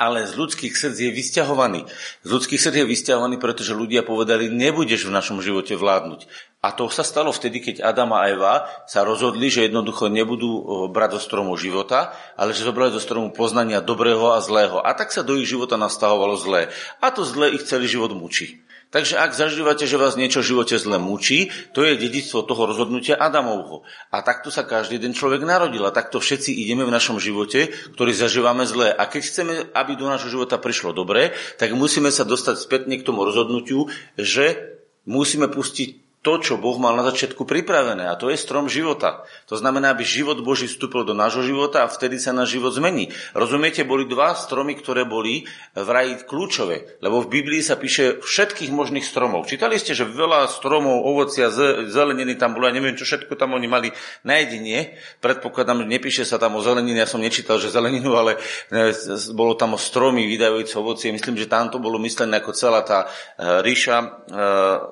ale 0.01 0.25
z 0.25 0.33
ľudských 0.33 0.73
srdc 0.73 0.97
je 0.97 1.13
vysťahovaný. 1.13 1.85
Z 2.25 2.29
ľudských 2.33 2.57
srdc 2.57 2.81
je 2.81 2.89
vysťahovaný, 2.89 3.37
pretože 3.37 3.77
ľudia 3.77 4.01
povedali, 4.01 4.49
nebudeš 4.49 5.05
v 5.05 5.13
našom 5.13 5.45
živote 5.45 5.77
vládnuť. 5.77 6.25
A 6.65 6.73
to 6.73 6.89
sa 6.89 7.05
stalo 7.05 7.33
vtedy, 7.33 7.61
keď 7.61 7.85
Adam 7.85 8.17
a 8.17 8.25
Eva 8.29 8.65
sa 8.89 9.05
rozhodli, 9.05 9.53
že 9.53 9.69
jednoducho 9.69 10.09
nebudú 10.09 10.89
brať 10.89 11.21
zo 11.21 11.21
stromu 11.29 11.53
života, 11.61 12.17
ale 12.37 12.57
že 12.57 12.65
zobrali 12.65 12.97
zo 12.97 13.01
stromu 13.01 13.29
poznania 13.33 13.85
dobrého 13.85 14.33
a 14.33 14.41
zlého. 14.41 14.81
A 14.81 14.97
tak 14.97 15.13
sa 15.13 15.21
do 15.21 15.37
ich 15.37 15.49
života 15.49 15.77
nastahovalo 15.77 16.37
zlé. 16.41 16.73
A 17.05 17.13
to 17.13 17.25
zlé 17.25 17.53
ich 17.53 17.69
celý 17.69 17.85
život 17.85 18.17
mučí. 18.17 18.61
Takže 18.91 19.23
ak 19.23 19.39
zažívate, 19.39 19.87
že 19.87 19.95
vás 19.95 20.19
niečo 20.19 20.43
v 20.43 20.51
živote 20.51 20.75
zle 20.75 20.99
mučí, 20.99 21.55
to 21.71 21.87
je 21.87 21.95
dedictvo 21.95 22.43
toho 22.43 22.67
rozhodnutia 22.67 23.15
Adamovho. 23.15 23.87
A 24.11 24.19
takto 24.27 24.51
sa 24.51 24.67
každý 24.67 24.99
jeden 24.99 25.15
človek 25.15 25.47
narodil. 25.47 25.87
A 25.87 25.95
takto 25.95 26.19
všetci 26.19 26.51
ideme 26.59 26.83
v 26.83 26.91
našom 26.91 27.23
živote, 27.23 27.71
ktorý 27.95 28.11
zažívame 28.11 28.67
zle. 28.67 28.91
A 28.91 29.07
keď 29.07 29.23
chceme, 29.23 29.55
aby 29.79 29.95
do 29.95 30.11
nášho 30.11 30.27
života 30.35 30.59
prišlo 30.59 30.91
dobré, 30.91 31.31
tak 31.55 31.71
musíme 31.71 32.11
sa 32.11 32.27
dostať 32.27 32.59
spätne 32.59 32.99
k 32.99 33.07
tomu 33.07 33.23
rozhodnutiu, 33.23 33.87
že 34.19 34.75
musíme 35.07 35.47
pustiť 35.47 36.10
to, 36.21 36.37
čo 36.37 36.61
Boh 36.61 36.77
mal 36.77 36.93
na 37.01 37.05
začiatku 37.09 37.49
pripravené, 37.49 38.05
a 38.05 38.13
to 38.13 38.29
je 38.29 38.37
strom 38.37 38.69
života. 38.69 39.25
To 39.49 39.57
znamená, 39.57 39.97
aby 39.97 40.05
život 40.05 40.45
Boží 40.45 40.69
vstúpil 40.69 41.09
do 41.09 41.17
nášho 41.17 41.41
života 41.41 41.81
a 41.81 41.89
vtedy 41.89 42.21
sa 42.21 42.37
náš 42.37 42.61
život 42.61 42.77
zmení. 42.77 43.09
Rozumiete, 43.33 43.89
boli 43.89 44.05
dva 44.05 44.37
stromy, 44.37 44.77
ktoré 44.77 45.09
boli 45.09 45.49
v 45.73 45.89
raji 45.89 46.21
kľúčové, 46.29 47.01
lebo 47.01 47.25
v 47.25 47.41
Biblii 47.41 47.65
sa 47.65 47.81
píše 47.81 48.21
všetkých 48.21 48.69
možných 48.69 49.01
stromov. 49.01 49.49
Čítali 49.49 49.81
ste, 49.81 49.97
že 49.97 50.05
veľa 50.05 50.45
stromov, 50.53 51.09
ovocia, 51.09 51.49
zeleniny 51.89 52.37
tam 52.37 52.53
bolo, 52.53 52.69
ja 52.69 52.77
neviem, 52.77 53.01
čo 53.01 53.09
všetko 53.09 53.41
tam 53.41 53.57
oni 53.57 53.65
mali 53.65 53.89
na 54.21 54.45
jedine. 54.45 55.01
Predpokladám, 55.25 55.89
nepíše 55.89 56.29
sa 56.29 56.37
tam 56.37 56.61
o 56.61 56.61
zelenine, 56.61 57.01
ja 57.01 57.09
som 57.09 57.25
nečítal, 57.25 57.57
že 57.57 57.73
zeleninu, 57.73 58.13
ale 58.21 58.37
e, 58.69 58.93
bolo 59.33 59.57
tam 59.57 59.73
o 59.73 59.81
stromy 59.81 60.29
vydajúce 60.29 60.77
ovocie. 60.77 61.17
Myslím, 61.17 61.41
že 61.41 61.49
tam 61.49 61.73
to 61.73 61.81
bolo 61.81 61.97
myslené 61.97 62.45
ako 62.45 62.53
celá 62.53 62.85
tá 62.85 63.09
e, 63.09 63.65
ríša 63.65 63.97
e, 63.97 64.09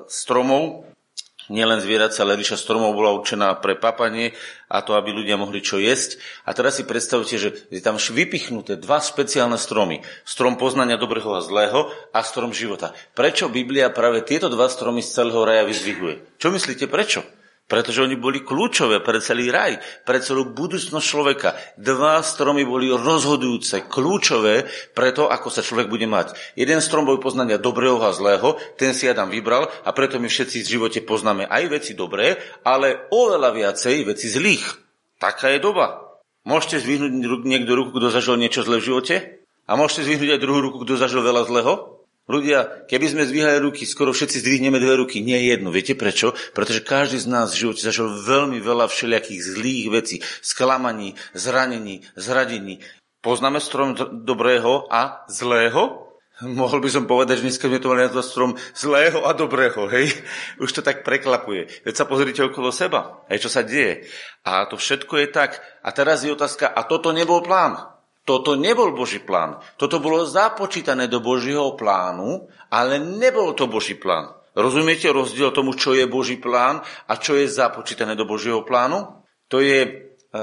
stromov, 0.09 0.89
nielen 1.53 1.81
zvieracia, 1.81 2.25
ale 2.25 2.37
ríša 2.41 2.57
stromov 2.61 2.97
bola 2.97 3.13
určená 3.17 3.57
pre 3.61 3.77
papanie 3.77 4.33
a 4.69 4.85
to, 4.85 4.97
aby 4.97 5.13
ľudia 5.13 5.41
mohli 5.41 5.65
čo 5.65 5.81
jesť. 5.81 6.21
A 6.49 6.53
teraz 6.53 6.81
si 6.81 6.85
predstavte, 6.85 7.37
že 7.37 7.57
je 7.69 7.81
tam 7.81 7.97
vypichnuté 7.97 8.77
dva 8.81 9.01
špeciálne 9.01 9.57
stromy. 9.57 10.05
Strom 10.25 10.61
poznania 10.61 11.01
dobrého 11.01 11.33
a 11.33 11.45
zlého 11.45 11.93
a 12.13 12.21
strom 12.25 12.53
života. 12.53 12.97
Prečo 13.13 13.49
Biblia 13.53 13.93
práve 13.93 14.25
tieto 14.25 14.49
dva 14.53 14.69
stromy 14.69 15.05
z 15.05 15.13
celého 15.13 15.43
raja 15.45 15.65
vyzvihuje? 15.69 16.41
Čo 16.41 16.53
myslíte, 16.53 16.89
prečo? 16.89 17.38
Pretože 17.69 18.01
oni 18.01 18.17
boli 18.17 18.41
kľúčové 18.41 19.05
pre 19.05 19.21
celý 19.21 19.53
raj, 19.53 19.77
pre 20.09 20.25
celú 20.25 20.57
budúcnosť 20.57 21.05
človeka. 21.05 21.53
Dva 21.77 22.25
stromy 22.25 22.65
boli 22.65 22.89
rozhodujúce, 22.89 23.85
kľúčové 23.93 24.65
pre 24.97 25.13
to, 25.13 25.29
ako 25.29 25.53
sa 25.53 25.61
človek 25.61 25.93
bude 25.93 26.09
mať. 26.09 26.33
Jeden 26.57 26.81
strom 26.81 27.05
bol 27.05 27.21
poznania 27.21 27.61
dobrého 27.61 28.01
a 28.01 28.17
zlého, 28.17 28.57
ten 28.81 28.97
si 28.97 29.05
Adam 29.05 29.29
vybral 29.29 29.69
a 29.85 29.93
preto 29.93 30.17
my 30.17 30.33
všetci 30.33 30.65
v 30.65 30.71
živote 30.81 31.05
poznáme 31.05 31.45
aj 31.45 31.65
veci 31.69 31.93
dobré, 31.93 32.41
ale 32.65 33.05
oveľa 33.13 33.53
viacej 33.53 34.09
veci 34.09 34.33
zlých. 34.33 34.65
Taká 35.21 35.53
je 35.53 35.61
doba. 35.61 36.09
Môžete 36.49 36.81
zvihnúť 36.81 37.45
niekto 37.45 37.77
ruku, 37.77 38.01
kto 38.01 38.09
zažil 38.09 38.41
niečo 38.41 38.65
zlé 38.65 38.81
v 38.81 38.89
živote? 38.89 39.15
A 39.69 39.77
môžete 39.77 40.09
zvihnúť 40.09 40.41
aj 40.41 40.41
druhú 40.41 40.65
ruku, 40.65 40.89
kto 40.89 40.97
zažil 40.97 41.21
veľa 41.21 41.45
zlého? 41.45 41.98
Ľudia, 42.29 42.85
keby 42.85 43.07
sme 43.09 43.25
zdvíhali 43.25 43.57
ruky, 43.65 43.89
skoro 43.89 44.13
všetci 44.13 44.45
zdvihneme 44.45 44.77
dve 44.77 45.01
ruky, 45.01 45.25
nie 45.25 45.49
jednu. 45.49 45.73
Viete 45.73 45.97
prečo? 45.97 46.37
Pretože 46.53 46.85
každý 46.85 47.17
z 47.17 47.33
nás 47.33 47.57
v 47.57 47.65
živote 47.65 47.81
zažil 47.81 48.05
veľmi 48.21 48.61
veľa 48.61 48.85
všelijakých 48.93 49.41
zlých 49.57 49.87
vecí, 49.89 50.17
sklamaní, 50.45 51.17
zranení, 51.33 52.05
zradení. 52.21 52.85
Poznáme 53.25 53.65
strom 53.65 53.97
dobrého 54.29 54.85
a 54.93 55.25
zlého? 55.33 56.05
Mohol 56.39 56.87
by 56.87 56.91
som 56.93 57.09
povedať, 57.09 57.43
že 57.43 57.51
dneska 57.51 57.67
sme 57.67 57.83
to 57.83 57.91
mali 57.91 58.07
na 58.07 58.23
strom 58.23 58.55
zlého 58.71 59.27
a 59.27 59.35
dobrého, 59.35 59.91
hej? 59.91 60.13
Už 60.63 60.71
to 60.71 60.85
tak 60.85 61.03
preklapuje. 61.03 61.67
Veď 61.83 61.95
sa 61.97 62.05
pozrite 62.07 62.45
okolo 62.45 62.71
seba, 62.71 63.25
hej, 63.33 63.43
čo 63.43 63.51
sa 63.51 63.67
deje. 63.67 64.07
A 64.45 64.69
to 64.71 64.79
všetko 64.79 65.19
je 65.25 65.33
tak. 65.33 65.59
A 65.83 65.91
teraz 65.97 66.23
je 66.23 66.31
otázka, 66.31 66.71
a 66.71 66.85
toto 66.85 67.11
nebol 67.11 67.43
plán. 67.43 67.98
Toto 68.29 68.61
nebol 68.61 68.93
Boží 68.93 69.25
plán. 69.25 69.57
Toto 69.81 70.05
bolo 70.05 70.29
započítané 70.29 71.09
do 71.09 71.25
Božieho 71.25 71.73
plánu, 71.81 72.45
ale 72.69 73.01
nebol 73.01 73.57
to 73.57 73.65
Boží 73.65 73.97
plán. 73.97 74.37
Rozumiete 74.53 75.09
rozdiel 75.09 75.49
tomu, 75.49 75.73
čo 75.73 75.97
je 75.97 76.05
Boží 76.05 76.37
plán 76.37 76.85
a 77.09 77.17
čo 77.17 77.41
je 77.41 77.49
započítané 77.49 78.13
do 78.13 78.29
Božieho 78.29 78.69
plánu? 78.69 79.25
To 79.49 79.65
je, 79.65 79.81
e, 79.81 79.89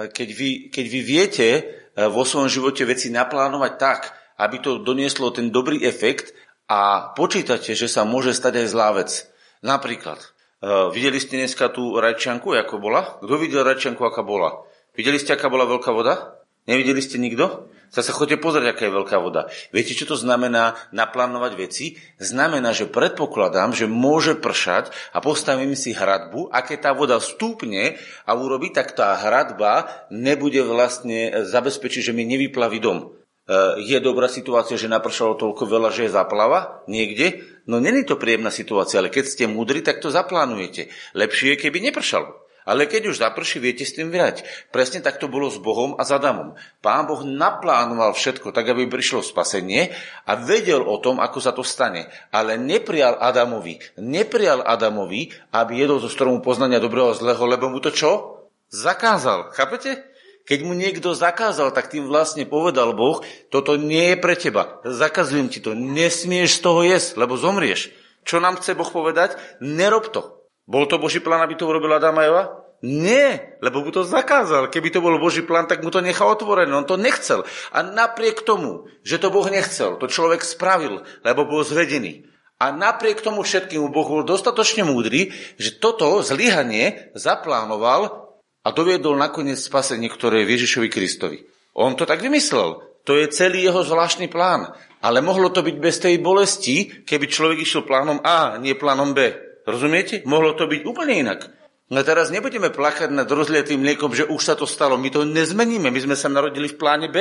keď 0.09 0.29
vy, 0.33 0.49
keď 0.73 0.85
vy 0.89 0.99
viete 1.05 1.47
e, 1.53 1.61
vo 2.09 2.25
svojom 2.25 2.49
živote 2.49 2.89
veci 2.89 3.13
naplánovať 3.13 3.73
tak, 3.77 3.99
aby 4.41 4.65
to 4.65 4.81
donieslo 4.81 5.29
ten 5.29 5.53
dobrý 5.53 5.85
efekt 5.85 6.33
a 6.65 7.13
počítate, 7.13 7.77
že 7.77 7.85
sa 7.85 8.01
môže 8.01 8.33
stať 8.33 8.65
aj 8.65 8.67
zlá 8.73 8.89
vec. 8.97 9.29
Napríklad, 9.63 10.19
uh, 10.19 10.91
videli 10.91 11.21
ste 11.23 11.39
dneska 11.39 11.71
tú 11.71 11.95
rajčianku, 11.95 12.51
ako 12.51 12.75
bola? 12.83 13.15
Kto 13.23 13.33
videl 13.39 13.63
rajčianku, 13.63 14.03
aká 14.03 14.27
bola? 14.27 14.65
Videli 14.91 15.15
ste, 15.15 15.39
aká 15.39 15.47
bola 15.47 15.63
veľká 15.63 15.87
voda? 15.95 16.35
Nevideli 16.65 17.01
ste 17.01 17.21
nikto? 17.21 17.69
Zase 17.93 18.11
chodite 18.11 18.41
pozrieť, 18.41 18.75
aká 18.75 18.83
je 18.89 18.97
veľká 18.97 19.17
voda. 19.23 19.47
Viete, 19.71 19.95
čo 19.95 20.03
to 20.03 20.19
znamená 20.19 20.75
naplánovať 20.91 21.51
veci? 21.55 21.95
Znamená, 22.19 22.75
že 22.75 22.91
predpokladám, 22.91 23.71
že 23.71 23.87
môže 23.87 24.35
pršať 24.35 24.91
a 25.15 25.23
postavím 25.23 25.77
si 25.77 25.95
hradbu 25.95 26.51
a 26.51 26.59
keď 26.65 26.77
tá 26.81 26.91
voda 26.91 27.21
vstúpne 27.21 27.95
a 28.27 28.31
urobí, 28.35 28.73
tak 28.73 28.97
tá 28.97 29.15
hradba 29.15 29.87
nebude 30.11 30.59
vlastne 30.65 31.47
zabezpečiť, 31.47 32.11
že 32.11 32.15
mi 32.17 32.27
nevyplaví 32.27 32.83
dom. 32.83 33.15
E, 33.45 33.85
je 33.85 33.97
dobrá 34.03 34.27
situácia, 34.27 34.75
že 34.75 34.91
napršalo 34.91 35.39
toľko 35.39 35.63
veľa, 35.63 35.93
že 35.93 36.09
je 36.09 36.15
zaplava 36.17 36.83
niekde? 36.91 37.45
No 37.63 37.79
není 37.79 38.03
to 38.03 38.19
príjemná 38.19 38.51
situácia, 38.51 38.99
ale 38.99 39.13
keď 39.13 39.25
ste 39.29 39.45
múdri, 39.47 39.79
tak 39.85 40.01
to 40.01 40.11
zaplánujete. 40.11 40.89
Lepšie 41.13 41.55
je, 41.55 41.61
keby 41.63 41.79
nepršalo. 41.79 42.44
Ale 42.65 42.89
keď 42.89 43.13
už 43.13 43.21
zaprší, 43.21 43.61
viete 43.61 43.85
s 43.85 43.93
tým 43.93 44.09
vyrať. 44.09 44.41
Presne 44.73 44.99
tak 45.05 45.21
to 45.21 45.29
bolo 45.29 45.53
s 45.53 45.61
Bohom 45.61 45.93
a 45.95 46.03
s 46.03 46.09
Adamom. 46.09 46.57
Pán 46.81 47.05
Boh 47.05 47.21
naplánoval 47.21 48.17
všetko 48.17 48.49
tak, 48.49 48.65
aby 48.73 48.89
prišlo 48.89 49.21
spasenie 49.21 49.93
a 50.25 50.33
vedel 50.33 50.81
o 50.81 50.97
tom, 50.97 51.21
ako 51.21 51.37
sa 51.37 51.53
to 51.53 51.61
stane. 51.61 52.09
Ale 52.33 52.57
neprial 52.57 53.21
Adamovi, 53.21 53.77
neprial 54.01 54.65
Adamovi, 54.65 55.29
aby 55.53 55.77
jedol 55.77 56.01
zo 56.01 56.09
stromu 56.09 56.41
poznania 56.41 56.81
dobrého 56.81 57.13
a 57.13 57.17
zlého, 57.17 57.45
lebo 57.45 57.69
mu 57.69 57.77
to 57.77 57.93
čo? 57.93 58.41
Zakázal. 58.73 59.53
Chápete? 59.53 60.01
Keď 60.45 60.59
mu 60.61 60.77
niekto 60.77 61.17
zakázal, 61.17 61.73
tak 61.73 61.89
tým 61.89 62.05
vlastne 62.05 62.45
povedal 62.45 62.93
Boh, 62.93 63.21
toto 63.49 63.77
nie 63.77 64.13
je 64.13 64.17
pre 64.17 64.37
teba. 64.37 64.77
Zakazujem 64.85 65.49
ti 65.49 65.57
to. 65.57 65.73
Nesmieš 65.73 66.57
z 66.57 66.63
toho 66.65 66.81
jesť, 66.85 67.17
lebo 67.17 67.33
zomrieš. 67.33 67.89
Čo 68.25 68.41
nám 68.41 68.57
chce 68.57 68.77
Boh 68.77 68.89
povedať? 68.89 69.37
Nerob 69.61 70.09
to. 70.13 70.34
Bol 70.65 70.89
to 70.89 70.97
Boží 70.97 71.21
plán, 71.21 71.45
aby 71.45 71.53
to 71.53 71.69
urobil 71.69 71.93
Adam 71.93 72.17
a 72.17 72.25
Eva? 72.25 72.43
Nie, 72.85 73.57
lebo 73.65 73.81
mu 73.81 73.89
to 73.89 74.05
zakázal. 74.05 74.69
Keby 74.69 74.93
to 74.93 75.01
bol 75.01 75.17
Boží 75.17 75.41
plán, 75.41 75.65
tak 75.65 75.81
mu 75.81 75.89
to 75.89 76.05
nechal 76.05 76.29
otvorené. 76.29 76.69
On 76.75 76.85
to 76.85 77.01
nechcel. 77.01 77.41
A 77.73 77.81
napriek 77.81 78.45
tomu, 78.45 78.85
že 79.01 79.17
to 79.17 79.33
Boh 79.33 79.47
nechcel, 79.49 79.97
to 79.97 80.05
človek 80.05 80.45
spravil, 80.45 81.01
lebo 81.25 81.49
bol 81.49 81.65
zvedený. 81.65 82.29
A 82.61 82.71
napriek 82.71 83.25
tomu 83.25 83.41
všetkému 83.41 83.89
Boh 83.89 84.07
bol 84.07 84.23
dostatočne 84.23 84.85
múdry, 84.87 85.33
že 85.57 85.75
toto 85.81 86.21
zlyhanie 86.21 87.11
zaplánoval 87.17 88.31
a 88.65 88.67
doviedol 88.69 89.17
nakoniec 89.17 89.57
spasenie, 89.57 90.07
ktoré 90.07 90.43
je 90.43 90.57
Ježišovi 90.57 90.89
Kristovi. 90.89 91.37
On 91.75 91.97
to 91.97 92.07
tak 92.07 92.23
vymyslel. 92.23 92.81
To 93.05 93.11
je 93.13 93.29
celý 93.29 93.65
jeho 93.69 93.85
zvláštny 93.85 94.29
plán. 94.29 94.73
Ale 95.01 95.21
mohlo 95.21 95.53
to 95.53 95.61
byť 95.61 95.75
bez 95.77 96.01
tej 96.01 96.17
bolesti, 96.17 97.05
keby 97.05 97.29
človek 97.29 97.61
išiel 97.61 97.85
plánom 97.85 98.21
A, 98.25 98.57
nie 98.57 98.73
plánom 98.73 99.13
B. 99.13 99.35
Rozumiete? 99.65 100.21
Mohlo 100.29 100.53
to 100.53 100.69
byť 100.69 100.81
úplne 100.85 101.25
inak. 101.25 101.49
No 101.89 102.01
teraz 102.01 102.33
nebudeme 102.33 102.73
plakať 102.73 103.13
nad 103.13 103.29
rozliatým 103.29 103.81
mliekom, 103.81 104.09
že 104.13 104.25
už 104.25 104.41
sa 104.41 104.55
to 104.57 104.65
stalo. 104.65 104.97
My 104.97 105.13
to 105.13 105.25
nezmeníme. 105.25 105.89
My 105.89 105.99
sme 106.01 106.17
sa 106.17 106.29
narodili 106.29 106.69
v 106.69 106.79
pláne 106.81 107.07
B. 107.13 107.17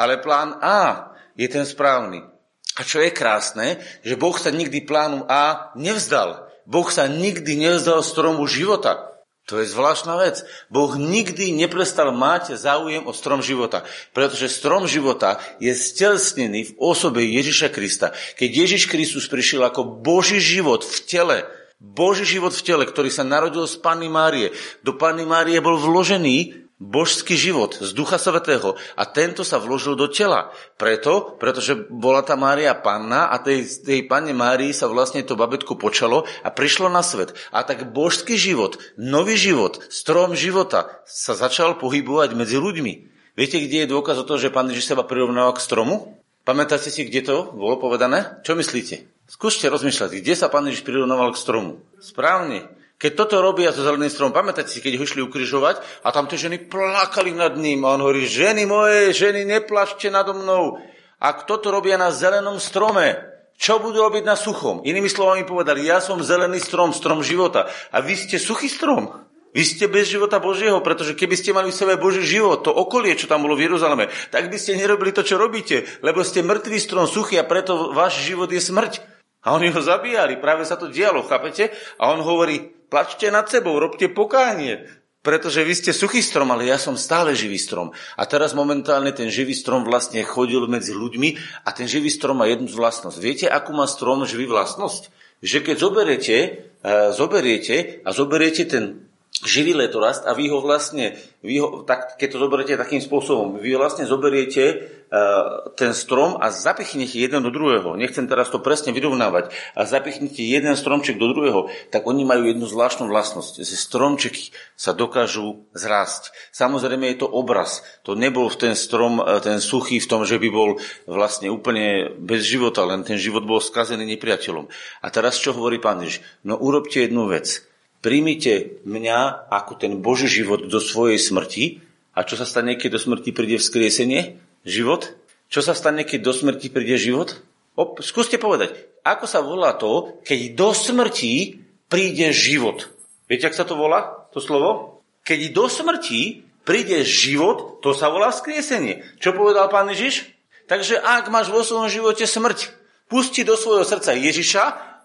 Ale 0.00 0.20
plán 0.20 0.56
A 0.64 1.12
je 1.36 1.48
ten 1.48 1.68
správny. 1.68 2.24
A 2.72 2.80
čo 2.88 3.04
je 3.04 3.12
krásne, 3.12 3.84
že 4.00 4.16
Boh 4.16 4.32
sa 4.32 4.48
nikdy 4.48 4.88
plánu 4.88 5.28
A 5.28 5.76
nevzdal. 5.76 6.48
Boh 6.64 6.88
sa 6.88 7.04
nikdy 7.04 7.60
nevzdal 7.60 8.00
stromu 8.00 8.48
života. 8.48 9.12
To 9.50 9.58
je 9.58 9.68
zvláštna 9.68 10.16
vec. 10.22 10.46
Boh 10.72 10.94
nikdy 10.96 11.52
neprestal 11.52 12.14
mať 12.14 12.56
záujem 12.56 13.04
o 13.04 13.12
strom 13.12 13.42
života, 13.42 13.82
pretože 14.14 14.48
strom 14.48 14.86
života 14.86 15.42
je 15.58 15.74
stelesnený 15.74 16.72
v 16.72 16.76
osobe 16.78 17.26
Ježiša 17.26 17.68
Krista. 17.74 18.14
Keď 18.38 18.48
Ježiš 18.48 18.86
Kristus 18.86 19.26
prišiel 19.26 19.66
ako 19.66 19.98
Boží 20.00 20.38
život 20.38 20.86
v 20.86 20.96
tele, 21.04 21.38
Boží 21.82 22.22
život 22.22 22.54
v 22.54 22.62
tele, 22.62 22.84
ktorý 22.86 23.10
sa 23.10 23.26
narodil 23.26 23.66
z 23.66 23.74
Panny 23.82 24.06
Márie. 24.06 24.54
Do 24.86 24.94
Panny 24.94 25.26
Márie 25.26 25.58
bol 25.58 25.74
vložený 25.82 26.62
božský 26.78 27.34
život 27.34 27.74
z 27.78 27.90
Ducha 27.90 28.22
Svetého 28.22 28.78
a 28.94 29.02
tento 29.02 29.42
sa 29.42 29.58
vložil 29.58 29.98
do 29.98 30.06
tela. 30.06 30.54
Preto, 30.78 31.34
pretože 31.42 31.74
bola 31.90 32.22
tá 32.22 32.38
Mária 32.38 32.70
panna 32.78 33.30
a 33.30 33.42
tej, 33.42 33.66
tej 33.82 34.06
panne 34.06 34.30
Márii 34.30 34.70
sa 34.70 34.86
vlastne 34.86 35.26
to 35.26 35.34
babetko 35.34 35.74
počalo 35.74 36.22
a 36.46 36.54
prišlo 36.54 36.86
na 36.86 37.02
svet. 37.02 37.34
A 37.50 37.66
tak 37.66 37.90
božský 37.90 38.38
život, 38.38 38.78
nový 38.94 39.34
život, 39.34 39.82
strom 39.90 40.38
života 40.38 41.02
sa 41.02 41.34
začal 41.34 41.82
pohybovať 41.82 42.38
medzi 42.38 42.62
ľuďmi. 42.62 42.92
Viete, 43.34 43.58
kde 43.58 43.86
je 43.86 43.92
dôkaz 43.92 44.22
o 44.22 44.28
tom, 44.28 44.38
že 44.38 44.54
pán 44.54 44.70
Ježiš 44.70 44.94
seba 44.94 45.02
prirovnáva 45.02 45.58
k 45.58 45.64
stromu? 45.66 46.18
Pamätáte 46.42 46.90
si, 46.90 47.06
kde 47.06 47.22
to 47.22 47.54
bolo 47.54 47.78
povedané? 47.78 48.42
Čo 48.42 48.58
myslíte? 48.58 49.06
Skúste 49.32 49.72
rozmýšľať, 49.72 50.20
kde 50.20 50.36
sa 50.36 50.52
pán 50.52 50.68
Ježiš 50.68 50.84
prirovnával 50.84 51.32
k 51.32 51.40
stromu. 51.40 51.80
Správne. 52.04 52.68
Keď 53.00 53.16
toto 53.16 53.40
robia 53.40 53.72
so 53.72 53.80
zeleným 53.80 54.12
stromom, 54.12 54.36
pamätáte 54.36 54.68
si, 54.68 54.84
keď 54.84 55.00
ho 55.00 55.08
išli 55.08 55.24
ukrižovať 55.24 56.04
a 56.04 56.12
tam 56.12 56.28
tie 56.28 56.36
ženy 56.36 56.68
plakali 56.68 57.32
nad 57.32 57.56
ním 57.56 57.80
a 57.88 57.96
on 57.96 58.04
hovorí, 58.04 58.28
ženy 58.28 58.68
moje, 58.68 59.16
ženy, 59.16 59.48
neplačte 59.48 60.12
nado 60.12 60.36
mnou. 60.36 60.84
Ak 61.16 61.48
toto 61.48 61.72
robia 61.72 61.96
na 61.96 62.12
zelenom 62.12 62.60
strome, 62.60 63.24
čo 63.56 63.80
budú 63.80 64.04
robiť 64.04 64.20
na 64.20 64.36
suchom? 64.36 64.84
Inými 64.84 65.08
slovami 65.08 65.48
povedali, 65.48 65.88
ja 65.88 66.04
som 66.04 66.20
zelený 66.20 66.60
strom, 66.60 66.92
strom 66.92 67.24
života 67.24 67.72
a 67.88 68.04
vy 68.04 68.12
ste 68.12 68.36
suchý 68.36 68.68
strom. 68.68 69.16
Vy 69.56 69.64
ste 69.64 69.88
bez 69.88 70.12
života 70.12 70.44
Božieho, 70.44 70.84
pretože 70.84 71.16
keby 71.16 71.40
ste 71.40 71.56
mali 71.56 71.72
v 71.72 71.80
sebe 71.80 71.96
Boží 71.96 72.20
život, 72.20 72.68
to 72.68 72.72
okolie, 72.72 73.16
čo 73.16 73.32
tam 73.32 73.48
bolo 73.48 73.56
v 73.56 73.64
Jeruzaleme, 73.64 74.12
tak 74.28 74.52
by 74.52 74.60
ste 74.60 74.76
nerobili 74.76 75.12
to, 75.16 75.24
čo 75.24 75.40
robíte, 75.40 75.88
lebo 76.04 76.20
ste 76.20 76.44
mŕtvý 76.44 76.76
strom 76.76 77.08
suchý 77.08 77.40
a 77.40 77.48
preto 77.48 77.96
váš 77.96 78.20
život 78.28 78.52
je 78.52 78.60
smrť. 78.60 79.11
A 79.42 79.58
oni 79.58 79.74
ho 79.74 79.80
zabíjali, 79.82 80.38
práve 80.38 80.62
sa 80.62 80.78
to 80.78 80.86
dialo, 80.86 81.26
chápete? 81.26 81.74
A 81.98 82.14
on 82.14 82.22
hovorí, 82.22 82.62
plačte 82.86 83.26
nad 83.30 83.50
sebou, 83.50 83.74
robte 83.82 84.06
pokánie, 84.06 84.86
pretože 85.22 85.62
vy 85.62 85.74
ste 85.74 85.90
suchý 85.94 86.22
strom, 86.22 86.50
ale 86.50 86.70
ja 86.70 86.78
som 86.78 86.98
stále 86.98 87.34
živý 87.34 87.58
strom. 87.58 87.94
A 88.18 88.22
teraz 88.26 88.54
momentálne 88.54 89.14
ten 89.14 89.30
živý 89.30 89.54
strom 89.54 89.86
vlastne 89.86 90.22
chodil 90.26 90.66
medzi 90.66 90.94
ľuďmi 90.94 91.62
a 91.66 91.70
ten 91.70 91.86
živý 91.86 92.10
strom 92.10 92.42
má 92.42 92.46
jednu 92.50 92.70
vlastnosť. 92.70 93.18
Viete, 93.22 93.46
akú 93.46 93.74
má 93.74 93.86
strom 93.86 94.26
živý 94.26 94.50
vlastnosť? 94.50 95.10
Že 95.42 95.58
keď 95.62 95.76
zoberiete, 95.78 96.36
uh, 96.82 97.10
zoberiete 97.10 98.02
a 98.06 98.10
zoberiete 98.14 98.62
ten 98.66 99.10
živý 99.40 99.72
letorast 99.72 100.28
a 100.28 100.36
vy 100.36 100.52
ho 100.52 100.60
vlastne, 100.60 101.16
vy 101.40 101.56
ho, 101.58 101.82
tak, 101.88 102.20
keď 102.20 102.28
to 102.36 102.42
zoberiete 102.44 102.76
takým 102.76 103.00
spôsobom, 103.00 103.58
vy 103.58 103.74
vlastne 103.80 104.04
zoberiete 104.04 104.92
uh, 105.08 105.72
ten 105.72 105.96
strom 105.96 106.36
a 106.36 106.52
zapichnete 106.52 107.16
jeden 107.16 107.40
do 107.40 107.48
druhého. 107.48 107.96
Nechcem 107.96 108.28
teraz 108.28 108.52
to 108.52 108.60
presne 108.60 108.92
vyrovnávať. 108.92 109.50
A 109.72 109.88
zapichnete 109.88 110.44
jeden 110.44 110.76
stromček 110.76 111.16
do 111.16 111.32
druhého, 111.32 111.72
tak 111.88 112.04
oni 112.04 112.28
majú 112.28 112.44
jednu 112.44 112.68
zvláštnu 112.68 113.08
vlastnosť. 113.08 113.64
Že 113.64 113.76
stromčeky 113.80 114.44
sa 114.76 114.92
dokážu 114.92 115.64
zrásť. 115.72 116.30
Samozrejme 116.52 117.08
je 117.16 117.24
to 117.24 117.28
obraz. 117.32 117.80
To 118.04 118.12
nebol 118.12 118.52
v 118.52 118.68
ten 118.68 118.74
strom, 118.76 119.18
e, 119.18 119.40
ten 119.40 119.58
suchý 119.64 119.96
v 119.98 120.10
tom, 120.12 120.28
že 120.28 120.36
by 120.36 120.48
bol 120.52 120.76
vlastne 121.08 121.48
úplne 121.48 122.14
bez 122.20 122.44
života, 122.44 122.84
len 122.84 123.00
ten 123.02 123.16
život 123.16 123.48
bol 123.48 123.64
skazený 123.64 124.04
nepriateľom. 124.06 124.68
A 125.02 125.06
teraz 125.08 125.40
čo 125.40 125.56
hovorí 125.56 125.80
pán 125.80 126.04
Ježiš? 126.04 126.20
No 126.44 126.60
urobte 126.60 127.00
jednu 127.00 127.26
vec 127.26 127.71
Príjmite 128.02 128.82
mňa 128.82 129.46
ako 129.46 129.78
ten 129.78 130.02
Boží 130.02 130.26
život 130.26 130.66
do 130.66 130.82
svojej 130.82 131.22
smrti. 131.22 131.78
A 132.18 132.26
čo 132.26 132.34
sa 132.34 132.42
stane, 132.42 132.74
keď 132.74 132.98
do 132.98 133.00
smrti 133.00 133.30
príde 133.30 133.62
vzkriesenie? 133.62 134.42
Život? 134.66 135.14
Čo 135.46 135.62
sa 135.62 135.72
stane, 135.72 136.02
keď 136.02 136.20
do 136.26 136.32
smrti 136.34 136.66
príde 136.74 136.98
život? 136.98 137.38
Op, 137.78 138.02
skúste 138.02 138.42
povedať, 138.42 138.74
ako 139.06 139.24
sa 139.24 139.40
volá 139.40 139.78
to, 139.78 140.18
keď 140.26 140.58
do 140.58 140.74
smrti 140.74 141.62
príde 141.86 142.34
život? 142.34 142.90
Viete, 143.30 143.48
ak 143.48 143.56
sa 143.56 143.64
to 143.64 143.78
volá, 143.78 144.28
to 144.34 144.42
slovo? 144.42 145.00
Keď 145.22 145.54
do 145.54 145.70
smrti 145.70 146.42
príde 146.66 147.06
život, 147.06 147.80
to 147.86 147.94
sa 147.94 148.10
volá 148.10 148.34
vzkriesenie. 148.34 149.06
Čo 149.22 149.32
povedal 149.32 149.70
pán 149.70 149.86
Ježiš? 149.88 150.26
Takže 150.66 150.98
ak 150.98 151.30
máš 151.30 151.54
vo 151.54 151.62
svojom 151.62 151.86
živote 151.86 152.26
smrť, 152.26 152.72
pusti 153.06 153.46
do 153.46 153.54
svojho 153.54 153.86
srdca 153.86 154.16
Ježiša, 154.16 154.62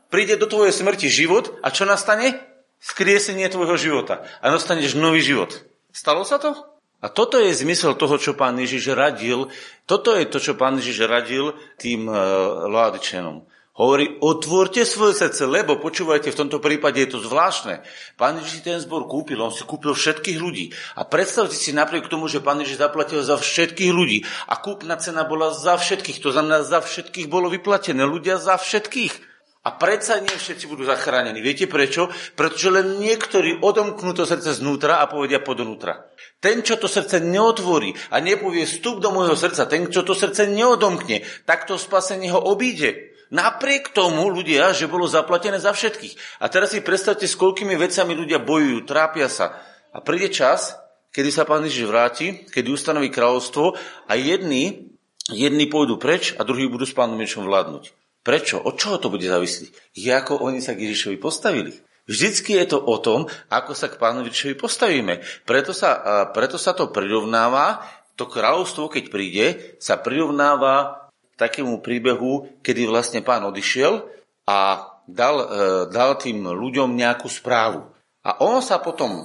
príde 0.08 0.40
do 0.40 0.48
tvojej 0.48 0.74
smrti 0.74 1.12
život 1.12 1.60
a 1.60 1.70
čo 1.70 1.84
nastane? 1.84 2.47
Skriesenie 2.82 3.50
tvojho 3.50 3.76
života 3.78 4.26
a 4.42 4.54
dostaneš 4.54 4.98
nový 4.98 5.22
život. 5.22 5.54
Stalo 5.92 6.22
sa 6.22 6.38
to? 6.38 6.54
A 6.98 7.14
toto 7.14 7.38
je 7.38 7.54
zmysel 7.54 7.94
toho, 7.94 8.18
čo 8.18 8.34
pán 8.34 8.58
Ježiš 8.58 8.98
radil. 8.98 9.54
Toto 9.86 10.18
je 10.18 10.26
to, 10.26 10.42
čo 10.42 10.58
pán 10.58 10.82
Ježiš 10.82 11.06
radil 11.06 11.54
tým 11.78 12.10
uh, 12.10 12.66
Ládičanom. 12.66 13.46
Hovorí, 13.78 14.18
otvorte 14.26 14.82
svoje 14.82 15.14
srdce, 15.14 15.46
lebo 15.46 15.78
počúvajte, 15.78 16.34
v 16.34 16.40
tomto 16.42 16.58
prípade 16.58 16.98
je 16.98 17.14
to 17.14 17.22
zvláštne. 17.22 17.86
Pán 18.18 18.42
Ježiš 18.42 18.50
si 18.58 18.62
ten 18.66 18.82
zbor 18.82 19.06
kúpil, 19.06 19.38
on 19.38 19.54
si 19.54 19.62
kúpil 19.62 19.94
všetkých 19.94 20.42
ľudí. 20.42 20.74
A 20.98 21.06
predstavte 21.06 21.54
si 21.54 21.78
napriek 21.78 22.10
tomu, 22.10 22.26
že 22.26 22.42
pán 22.42 22.58
Ježiš 22.58 22.82
zaplatil 22.82 23.22
za 23.22 23.38
všetkých 23.38 23.94
ľudí 23.94 24.26
a 24.50 24.58
kúpna 24.58 24.98
cena 24.98 25.30
bola 25.30 25.54
za 25.54 25.78
všetkých, 25.78 26.18
to 26.18 26.34
znamená 26.34 26.66
za 26.66 26.82
všetkých 26.82 27.30
bolo 27.30 27.54
vyplatené, 27.54 28.02
ľudia 28.02 28.42
za 28.42 28.58
všetkých. 28.58 29.37
A 29.68 29.76
predsa 29.76 30.24
nie 30.24 30.32
všetci 30.32 30.64
budú 30.72 30.88
zachránení. 30.88 31.44
Viete 31.44 31.68
prečo? 31.68 32.08
Pretože 32.40 32.72
len 32.72 33.04
niektorí 33.04 33.60
odomknú 33.60 34.16
to 34.16 34.24
srdce 34.24 34.64
znútra 34.64 35.04
a 35.04 35.12
povedia 35.12 35.44
podnútra. 35.44 36.08
Ten, 36.40 36.64
čo 36.64 36.80
to 36.80 36.88
srdce 36.88 37.20
neotvorí 37.20 37.92
a 38.16 38.24
nepovie 38.24 38.64
vstup 38.64 39.04
do 39.04 39.12
môjho 39.12 39.36
srdca, 39.36 39.68
ten, 39.68 39.92
čo 39.92 40.08
to 40.08 40.16
srdce 40.16 40.48
neodomkne, 40.48 41.28
tak 41.44 41.68
to 41.68 41.76
spasenie 41.76 42.32
ho 42.32 42.40
obíde. 42.40 43.12
Napriek 43.28 43.92
tomu 43.92 44.32
ľudia, 44.32 44.72
že 44.72 44.88
bolo 44.88 45.04
zaplatené 45.04 45.60
za 45.60 45.76
všetkých. 45.76 46.40
A 46.40 46.48
teraz 46.48 46.72
si 46.72 46.80
predstavte, 46.80 47.28
s 47.28 47.36
koľkými 47.36 47.76
vecami 47.76 48.16
ľudia 48.16 48.40
bojujú, 48.40 48.88
trápia 48.88 49.28
sa. 49.28 49.60
A 49.92 50.00
príde 50.00 50.32
čas, 50.32 50.80
kedy 51.12 51.28
sa 51.28 51.44
pán 51.44 51.68
Ježiš 51.68 51.92
vráti, 51.92 52.48
kedy 52.56 52.72
ustanoví 52.72 53.12
kráľovstvo 53.12 53.76
a 54.08 54.14
jedni, 54.16 54.96
jedni 55.28 55.68
pôjdu 55.68 56.00
preč 56.00 56.32
a 56.40 56.48
druhí 56.48 56.72
budú 56.72 56.88
s 56.88 56.96
pánom 56.96 57.20
Ježišom 57.20 57.44
vládnuť. 57.44 58.07
Prečo? 58.28 58.60
Od 58.60 58.76
čoho 58.76 59.00
to 59.00 59.08
bude 59.08 59.24
závisliť? 59.24 59.96
Je 59.96 60.12
ako 60.12 60.44
oni 60.44 60.60
sa 60.60 60.76
k 60.76 60.92
Ježišovi 60.92 61.16
postavili. 61.16 61.72
Vždycky 62.12 62.60
je 62.60 62.76
to 62.76 62.80
o 62.84 63.00
tom, 63.00 63.32
ako 63.48 63.72
sa 63.72 63.88
k 63.88 63.96
pánu 63.96 64.28
Ježišovi 64.28 64.60
postavíme. 64.60 65.24
Preto 65.48 65.72
sa, 65.72 66.28
preto 66.36 66.60
sa 66.60 66.76
to 66.76 66.92
prirovnáva, 66.92 67.88
to 68.20 68.28
kráľovstvo, 68.28 68.92
keď 68.92 69.04
príde, 69.08 69.48
sa 69.80 69.96
prirovnáva 69.96 71.08
takému 71.40 71.80
príbehu, 71.80 72.60
kedy 72.60 72.84
vlastne 72.84 73.24
pán 73.24 73.48
odišiel 73.48 74.04
a 74.44 74.92
dal, 75.08 75.36
e, 75.38 75.48
dal 75.88 76.20
tým 76.20 76.44
ľuďom 76.44 76.98
nejakú 76.98 77.30
správu. 77.32 77.86
A 78.28 78.44
on 78.44 78.60
sa 78.60 78.82
potom 78.84 79.12
e, 79.14 79.24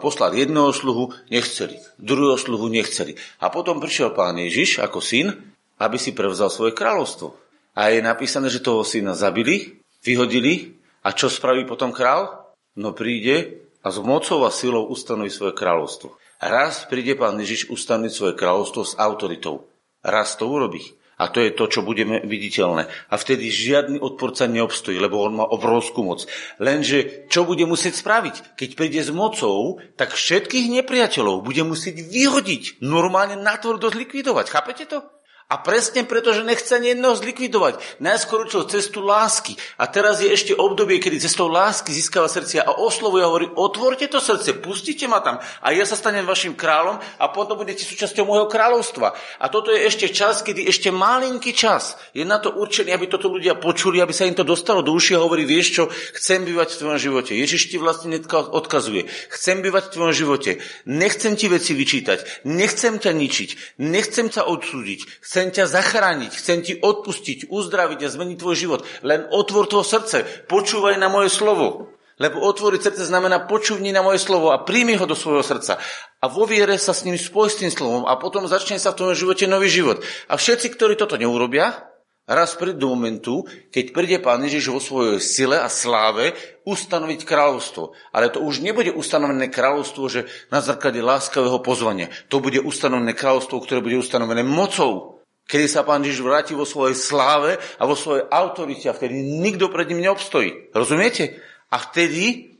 poslal 0.00 0.32
jedného 0.32 0.72
sluhu, 0.72 1.12
nechceli, 1.28 1.76
druhého 2.00 2.40
sluhu 2.40 2.70
nechceli. 2.72 3.18
A 3.42 3.52
potom 3.52 3.76
prišiel 3.82 4.16
pán 4.16 4.40
Ježiš 4.40 4.80
ako 4.80 5.04
syn, 5.04 5.34
aby 5.76 6.00
si 6.00 6.16
prevzal 6.16 6.48
svoje 6.48 6.72
kráľovstvo. 6.72 7.47
A 7.78 7.94
je 7.94 8.02
napísané, 8.02 8.50
že 8.50 8.58
toho 8.58 8.82
syna 8.82 9.14
zabili, 9.14 9.78
vyhodili 10.02 10.74
a 11.06 11.14
čo 11.14 11.30
spraví 11.30 11.62
potom 11.62 11.94
král? 11.94 12.50
No 12.74 12.90
príde 12.90 13.62
a 13.86 13.94
s 13.94 14.02
mocou 14.02 14.42
a 14.42 14.50
silou 14.50 14.90
ustanoví 14.90 15.30
svoje 15.30 15.54
kráľovstvo. 15.54 16.18
Raz 16.42 16.90
príde 16.90 17.14
pán 17.14 17.38
Ježiš 17.38 17.70
ustanoviť 17.70 18.12
svoje 18.14 18.34
kráľovstvo 18.34 18.82
s 18.82 18.98
autoritou. 18.98 19.70
Raz 20.02 20.34
to 20.34 20.50
urobí. 20.50 20.82
A 21.18 21.26
to 21.30 21.42
je 21.42 21.50
to, 21.50 21.66
čo 21.66 21.82
budeme 21.82 22.22
viditeľné. 22.22 22.86
A 23.10 23.14
vtedy 23.18 23.50
žiadny 23.50 23.98
odporca 23.98 24.46
neobstojí, 24.46 25.02
lebo 25.02 25.18
on 25.18 25.42
má 25.42 25.46
obrovskú 25.46 26.06
moc. 26.06 26.30
Lenže 26.62 27.26
čo 27.26 27.42
bude 27.42 27.66
musieť 27.66 27.98
spraviť? 27.98 28.54
Keď 28.54 28.70
príde 28.78 29.02
s 29.02 29.10
mocou, 29.10 29.82
tak 29.98 30.14
všetkých 30.14 30.70
nepriateľov 30.78 31.42
bude 31.42 31.66
musieť 31.66 32.06
vyhodiť. 32.06 32.82
Normálne 32.86 33.34
natvrdo 33.34 33.90
zlikvidovať. 33.90 34.46
Chápete 34.46 34.86
to? 34.86 35.02
A 35.48 35.56
presne 35.56 36.04
preto, 36.04 36.36
že 36.36 36.44
nechce 36.44 36.76
ani 36.76 36.92
jedného 36.92 37.16
zlikvidovať. 37.16 37.80
Najskôr 38.04 38.44
učil 38.44 38.68
cestu 38.68 39.00
lásky. 39.00 39.56
A 39.80 39.88
teraz 39.88 40.20
je 40.20 40.28
ešte 40.28 40.52
obdobie, 40.52 41.00
kedy 41.00 41.24
cestou 41.24 41.48
lásky 41.48 41.88
získava 41.88 42.28
srdcia 42.28 42.68
a 42.68 42.76
oslovuje 42.76 43.24
a 43.24 43.32
hovorí, 43.32 43.48
otvorte 43.56 44.12
to 44.12 44.20
srdce, 44.20 44.60
pustite 44.60 45.08
ma 45.08 45.24
tam 45.24 45.40
a 45.40 45.72
ja 45.72 45.88
sa 45.88 45.96
stanem 45.96 46.28
vašim 46.28 46.52
kráľom 46.52 47.00
a 47.00 47.32
potom 47.32 47.56
budete 47.56 47.80
súčasťou 47.80 48.28
môjho 48.28 48.44
kráľovstva. 48.44 49.16
A 49.40 49.48
toto 49.48 49.72
je 49.72 49.88
ešte 49.88 50.12
čas, 50.12 50.44
kedy 50.44 50.68
ešte 50.68 50.92
malinký 50.92 51.56
čas 51.56 51.96
je 52.12 52.28
na 52.28 52.36
to 52.36 52.52
určený, 52.52 52.92
aby 52.92 53.08
toto 53.08 53.32
ľudia 53.32 53.56
počuli, 53.56 54.04
aby 54.04 54.12
sa 54.12 54.28
im 54.28 54.36
to 54.36 54.44
dostalo 54.44 54.84
do 54.84 54.92
uši 54.92 55.16
a 55.16 55.24
hovorí, 55.24 55.48
vieš 55.48 55.80
čo, 55.80 55.84
chcem 56.12 56.44
bývať 56.44 56.76
v 56.76 56.78
tvojom 56.84 57.00
živote. 57.00 57.32
Ježiš 57.32 57.72
ti 57.72 57.80
vlastne 57.80 58.20
odkazuje. 58.28 59.08
Chcem 59.32 59.64
bývať 59.64 59.88
v 59.88 59.92
tvojom 59.96 60.12
živote. 60.12 60.50
Nechcem 60.84 61.40
ti 61.40 61.48
veci 61.48 61.72
vyčítať. 61.72 62.44
Nechcem 62.44 63.00
ťa 63.00 63.16
ničiť. 63.16 63.80
Nechcem 63.80 64.28
ťa 64.28 64.44
odsúdiť. 64.44 65.24
Chcem 65.24 65.37
Chcem 65.38 65.54
ťa 65.54 65.70
zachrániť, 65.70 66.34
chcem 66.34 66.58
ti 66.66 66.74
odpustiť, 66.74 67.46
uzdraviť 67.46 68.02
a 68.02 68.10
zmeniť 68.10 68.42
tvoj 68.42 68.56
život. 68.58 68.82
Len 69.06 69.30
otvor 69.30 69.70
to 69.70 69.86
srdce, 69.86 70.26
počúvaj 70.50 70.98
na 70.98 71.06
moje 71.06 71.30
slovo. 71.30 71.94
Lebo 72.18 72.42
otvoriť 72.42 72.82
srdce 72.82 73.06
znamená 73.06 73.46
počúvni 73.46 73.94
na 73.94 74.02
moje 74.02 74.18
slovo 74.18 74.50
a 74.50 74.66
príjmi 74.66 74.98
ho 74.98 75.06
do 75.06 75.14
svojho 75.14 75.46
srdca. 75.46 75.78
A 76.18 76.26
vo 76.26 76.42
viere 76.42 76.74
sa 76.74 76.90
s 76.90 77.06
ním 77.06 77.14
spoj 77.14 77.54
s 77.54 77.62
tým 77.62 77.70
slovom 77.70 78.02
a 78.10 78.18
potom 78.18 78.50
začne 78.50 78.82
sa 78.82 78.90
v 78.90 78.98
tom 78.98 79.08
živote 79.14 79.46
nový 79.46 79.70
život. 79.70 80.02
A 80.26 80.34
všetci, 80.34 80.74
ktorí 80.74 80.98
toto 80.98 81.14
neurobia, 81.14 81.86
raz 82.26 82.58
príde 82.58 82.82
do 82.82 82.90
momentu, 82.90 83.46
keď 83.70 83.84
príde 83.94 84.18
Pán 84.18 84.42
Ježiš 84.42 84.74
vo 84.74 84.82
svojej 84.82 85.22
sile 85.22 85.62
a 85.62 85.70
sláve 85.70 86.34
ustanoviť 86.66 87.22
kráľovstvo. 87.22 87.94
Ale 88.10 88.34
to 88.34 88.42
už 88.42 88.58
nebude 88.58 88.90
ustanovené 88.90 89.54
kráľovstvo, 89.54 90.02
že 90.10 90.26
na 90.50 90.58
základe 90.58 90.98
láskavého 90.98 91.62
pozvania. 91.62 92.10
To 92.26 92.42
bude 92.42 92.58
ustanovené 92.58 93.14
kráľovstvo, 93.14 93.62
ktoré 93.62 93.78
bude 93.78 94.02
ustanovené 94.02 94.42
mocou 94.42 95.17
kedy 95.48 95.66
sa 95.66 95.80
pán 95.82 96.04
Ježiš 96.04 96.20
vráti 96.20 96.52
vo 96.52 96.68
svojej 96.68 96.92
sláve 96.92 97.56
a 97.80 97.82
vo 97.88 97.96
svojej 97.96 98.28
autorite 98.28 98.92
a 98.92 98.94
vtedy 98.94 99.16
nikto 99.16 99.72
pred 99.72 99.88
ním 99.88 100.04
neobstojí. 100.04 100.76
Rozumiete? 100.76 101.40
A 101.72 101.80
vtedy 101.80 102.52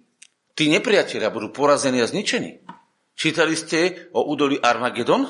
tí 0.57 0.64
nepriatelia 0.72 1.29
budú 1.29 1.53
porazení 1.53 2.01
a 2.01 2.09
zničení. 2.09 2.64
Čítali 3.12 3.55
ste 3.55 4.09
o 4.16 4.24
údolí 4.24 4.57
Armagedon? 4.57 5.29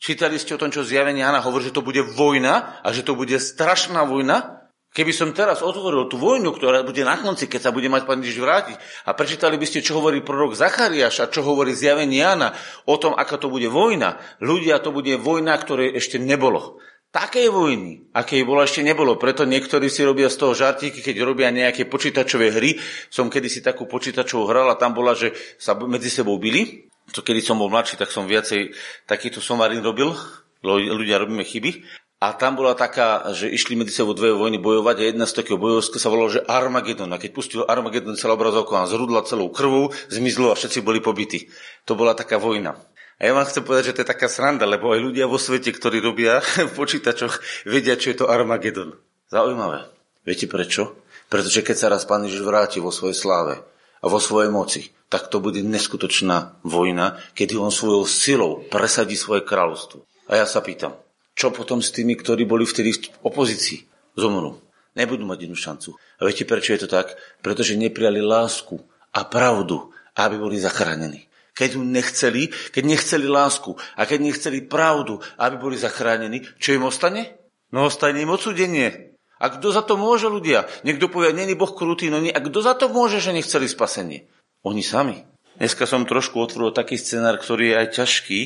Čítali 0.00 0.40
ste 0.40 0.56
o 0.56 0.60
tom, 0.62 0.72
čo 0.72 0.86
zjavenie 0.86 1.20
Jana 1.20 1.44
hovorí, 1.44 1.68
že 1.68 1.76
to 1.76 1.84
bude 1.84 2.00
vojna 2.00 2.80
a 2.80 2.88
že 2.94 3.04
to 3.04 3.18
bude 3.18 3.36
strašná 3.36 4.06
vojna? 4.06 4.60
Keby 4.90 5.14
som 5.14 5.30
teraz 5.30 5.62
otvoril 5.62 6.10
tú 6.10 6.18
vojnu, 6.18 6.50
ktorá 6.50 6.82
bude 6.82 7.06
na 7.06 7.14
konci, 7.14 7.46
keď 7.46 7.70
sa 7.70 7.70
bude 7.70 7.86
mať 7.86 8.10
pán 8.10 8.18
Ježiš 8.18 8.42
vrátiť 8.42 8.76
a 9.06 9.14
prečítali 9.14 9.54
by 9.54 9.62
ste, 9.62 9.86
čo 9.86 10.02
hovorí 10.02 10.18
prorok 10.18 10.58
Zachariáš 10.58 11.22
a 11.22 11.30
čo 11.30 11.46
hovorí 11.46 11.78
zjavenie 11.78 12.18
Jana 12.18 12.58
o 12.90 12.98
tom, 12.98 13.14
aká 13.14 13.38
to 13.38 13.46
bude 13.46 13.70
vojna. 13.70 14.18
Ľudia, 14.42 14.82
to 14.82 14.90
bude 14.90 15.14
vojna, 15.14 15.54
ktoré 15.62 15.94
ešte 15.94 16.18
nebolo. 16.18 16.82
Takej 17.10 17.50
vojny, 17.50 18.06
akej 18.14 18.46
bola 18.46 18.62
ešte 18.62 18.86
nebolo. 18.86 19.18
Preto 19.18 19.42
niektorí 19.42 19.90
si 19.90 20.06
robia 20.06 20.30
z 20.30 20.46
toho 20.46 20.54
žartíky, 20.54 21.02
keď 21.02 21.26
robia 21.26 21.50
nejaké 21.50 21.90
počítačové 21.90 22.54
hry. 22.54 22.78
Som 23.10 23.26
kedysi 23.26 23.66
takú 23.66 23.90
počítačovú 23.90 24.46
hral 24.46 24.70
a 24.70 24.78
tam 24.78 24.94
bola, 24.94 25.18
že 25.18 25.34
sa 25.58 25.74
medzi 25.74 26.06
sebou 26.06 26.38
bili. 26.38 26.86
To 27.10 27.26
kedy 27.26 27.42
som 27.42 27.58
bol 27.58 27.66
mladší, 27.66 27.98
tak 27.98 28.14
som 28.14 28.30
viacej 28.30 28.70
takýto 29.10 29.42
somarín 29.42 29.82
robil. 29.82 30.14
Ľudia 30.62 31.18
robíme 31.18 31.42
chyby. 31.42 31.82
A 32.20 32.36
tam 32.36 32.52
bola 32.52 32.76
taká, 32.76 33.32
že 33.32 33.48
išli 33.48 33.80
medzi 33.80 33.96
sebou 33.96 34.12
dve 34.12 34.36
vojny 34.36 34.60
bojovať 34.60 34.96
a 35.00 35.08
jedna 35.08 35.24
z 35.24 35.40
takého 35.40 35.56
bojovska 35.56 35.96
sa 35.96 36.12
volala, 36.12 36.36
že 36.36 36.44
Armagedon. 36.44 37.10
A 37.10 37.18
keď 37.18 37.30
pustil 37.32 37.66
Armagedon, 37.66 38.12
celá 38.14 38.36
obrazovka 38.36 38.76
nám 38.76 38.92
zhrudla 38.92 39.26
celou 39.26 39.48
krvou, 39.50 39.88
zmizlo 40.12 40.52
a 40.52 40.54
všetci 40.54 40.84
boli 40.84 41.00
pobití. 41.00 41.48
To 41.88 41.96
bola 41.96 42.12
taká 42.12 42.36
vojna. 42.36 42.76
A 43.20 43.28
ja 43.28 43.36
vám 43.36 43.44
chcem 43.44 43.60
povedať, 43.60 43.92
že 43.92 43.94
to 44.00 44.02
je 44.02 44.12
taká 44.16 44.32
sranda, 44.32 44.64
lebo 44.64 44.96
aj 44.96 45.04
ľudia 45.04 45.28
vo 45.28 45.36
svete, 45.36 45.76
ktorí 45.76 46.00
robia 46.00 46.40
v 46.68 46.72
počítačoch, 46.72 47.68
vedia, 47.68 48.00
čo 48.00 48.16
je 48.16 48.24
to 48.24 48.32
Armagedon. 48.32 48.96
Zaujímavé. 49.28 49.84
Viete 50.24 50.48
prečo? 50.48 51.04
Pretože 51.28 51.60
keď 51.60 51.76
sa 51.76 51.92
raz 51.92 52.08
Pán 52.08 52.24
Ježiš 52.24 52.40
vráti 52.40 52.80
vo 52.80 52.88
svojej 52.88 53.14
sláve 53.14 53.60
a 54.00 54.06
vo 54.08 54.16
svojej 54.16 54.48
moci, 54.48 54.88
tak 55.12 55.28
to 55.28 55.36
bude 55.38 55.60
neskutočná 55.60 56.64
vojna, 56.64 57.20
kedy 57.36 57.60
on 57.60 57.68
svojou 57.68 58.08
silou 58.08 58.64
presadí 58.72 59.14
svoje 59.20 59.44
kráľovstvo. 59.44 60.00
A 60.32 60.40
ja 60.40 60.48
sa 60.48 60.64
pýtam, 60.64 60.96
čo 61.36 61.52
potom 61.52 61.84
s 61.84 61.92
tými, 61.92 62.16
ktorí 62.16 62.48
boli 62.48 62.64
vtedy 62.64 62.96
v 62.96 63.00
opozícii? 63.20 63.84
Zomrú. 64.16 64.64
Nebudú 64.96 65.28
mať 65.28 65.46
jednu 65.46 65.58
šancu. 65.60 65.88
A 66.18 66.26
viete, 66.26 66.48
prečo 66.48 66.72
je 66.72 66.82
to 66.82 66.88
tak? 66.90 67.14
Pretože 67.44 67.78
neprijali 67.78 68.24
lásku 68.24 68.80
a 69.14 69.22
pravdu, 69.28 69.92
aby 70.18 70.34
boli 70.40 70.58
zachránení 70.58 71.29
keď 71.60 71.76
ju 71.76 71.84
nechceli, 71.84 72.42
keď 72.72 72.84
nechceli 72.88 73.28
lásku 73.28 73.76
a 73.76 74.08
keď 74.08 74.18
nechceli 74.24 74.64
pravdu, 74.64 75.20
aby 75.36 75.60
boli 75.60 75.76
zachránení, 75.76 76.48
čo 76.56 76.72
im 76.72 76.88
ostane? 76.88 77.36
No 77.68 77.84
ostane 77.84 78.24
im 78.24 78.32
odsudenie. 78.32 79.12
A 79.36 79.52
kto 79.52 79.68
za 79.68 79.84
to 79.84 80.00
môže 80.00 80.28
ľudia? 80.28 80.64
Niekto 80.88 81.12
povie, 81.12 81.36
není 81.36 81.52
Boh 81.52 81.72
krutý, 81.72 82.08
no 82.08 82.16
nie. 82.16 82.32
A 82.32 82.40
kto 82.40 82.64
za 82.64 82.72
to 82.76 82.88
môže, 82.88 83.20
že 83.20 83.36
nechceli 83.36 83.68
spasenie? 83.68 84.24
Oni 84.64 84.80
sami. 84.80 85.20
Dneska 85.60 85.84
som 85.84 86.08
trošku 86.08 86.40
otvoril 86.40 86.72
taký 86.72 86.96
scenár, 86.96 87.36
ktorý 87.36 87.72
je 87.72 87.76
aj 87.76 87.88
ťažký, 88.00 88.38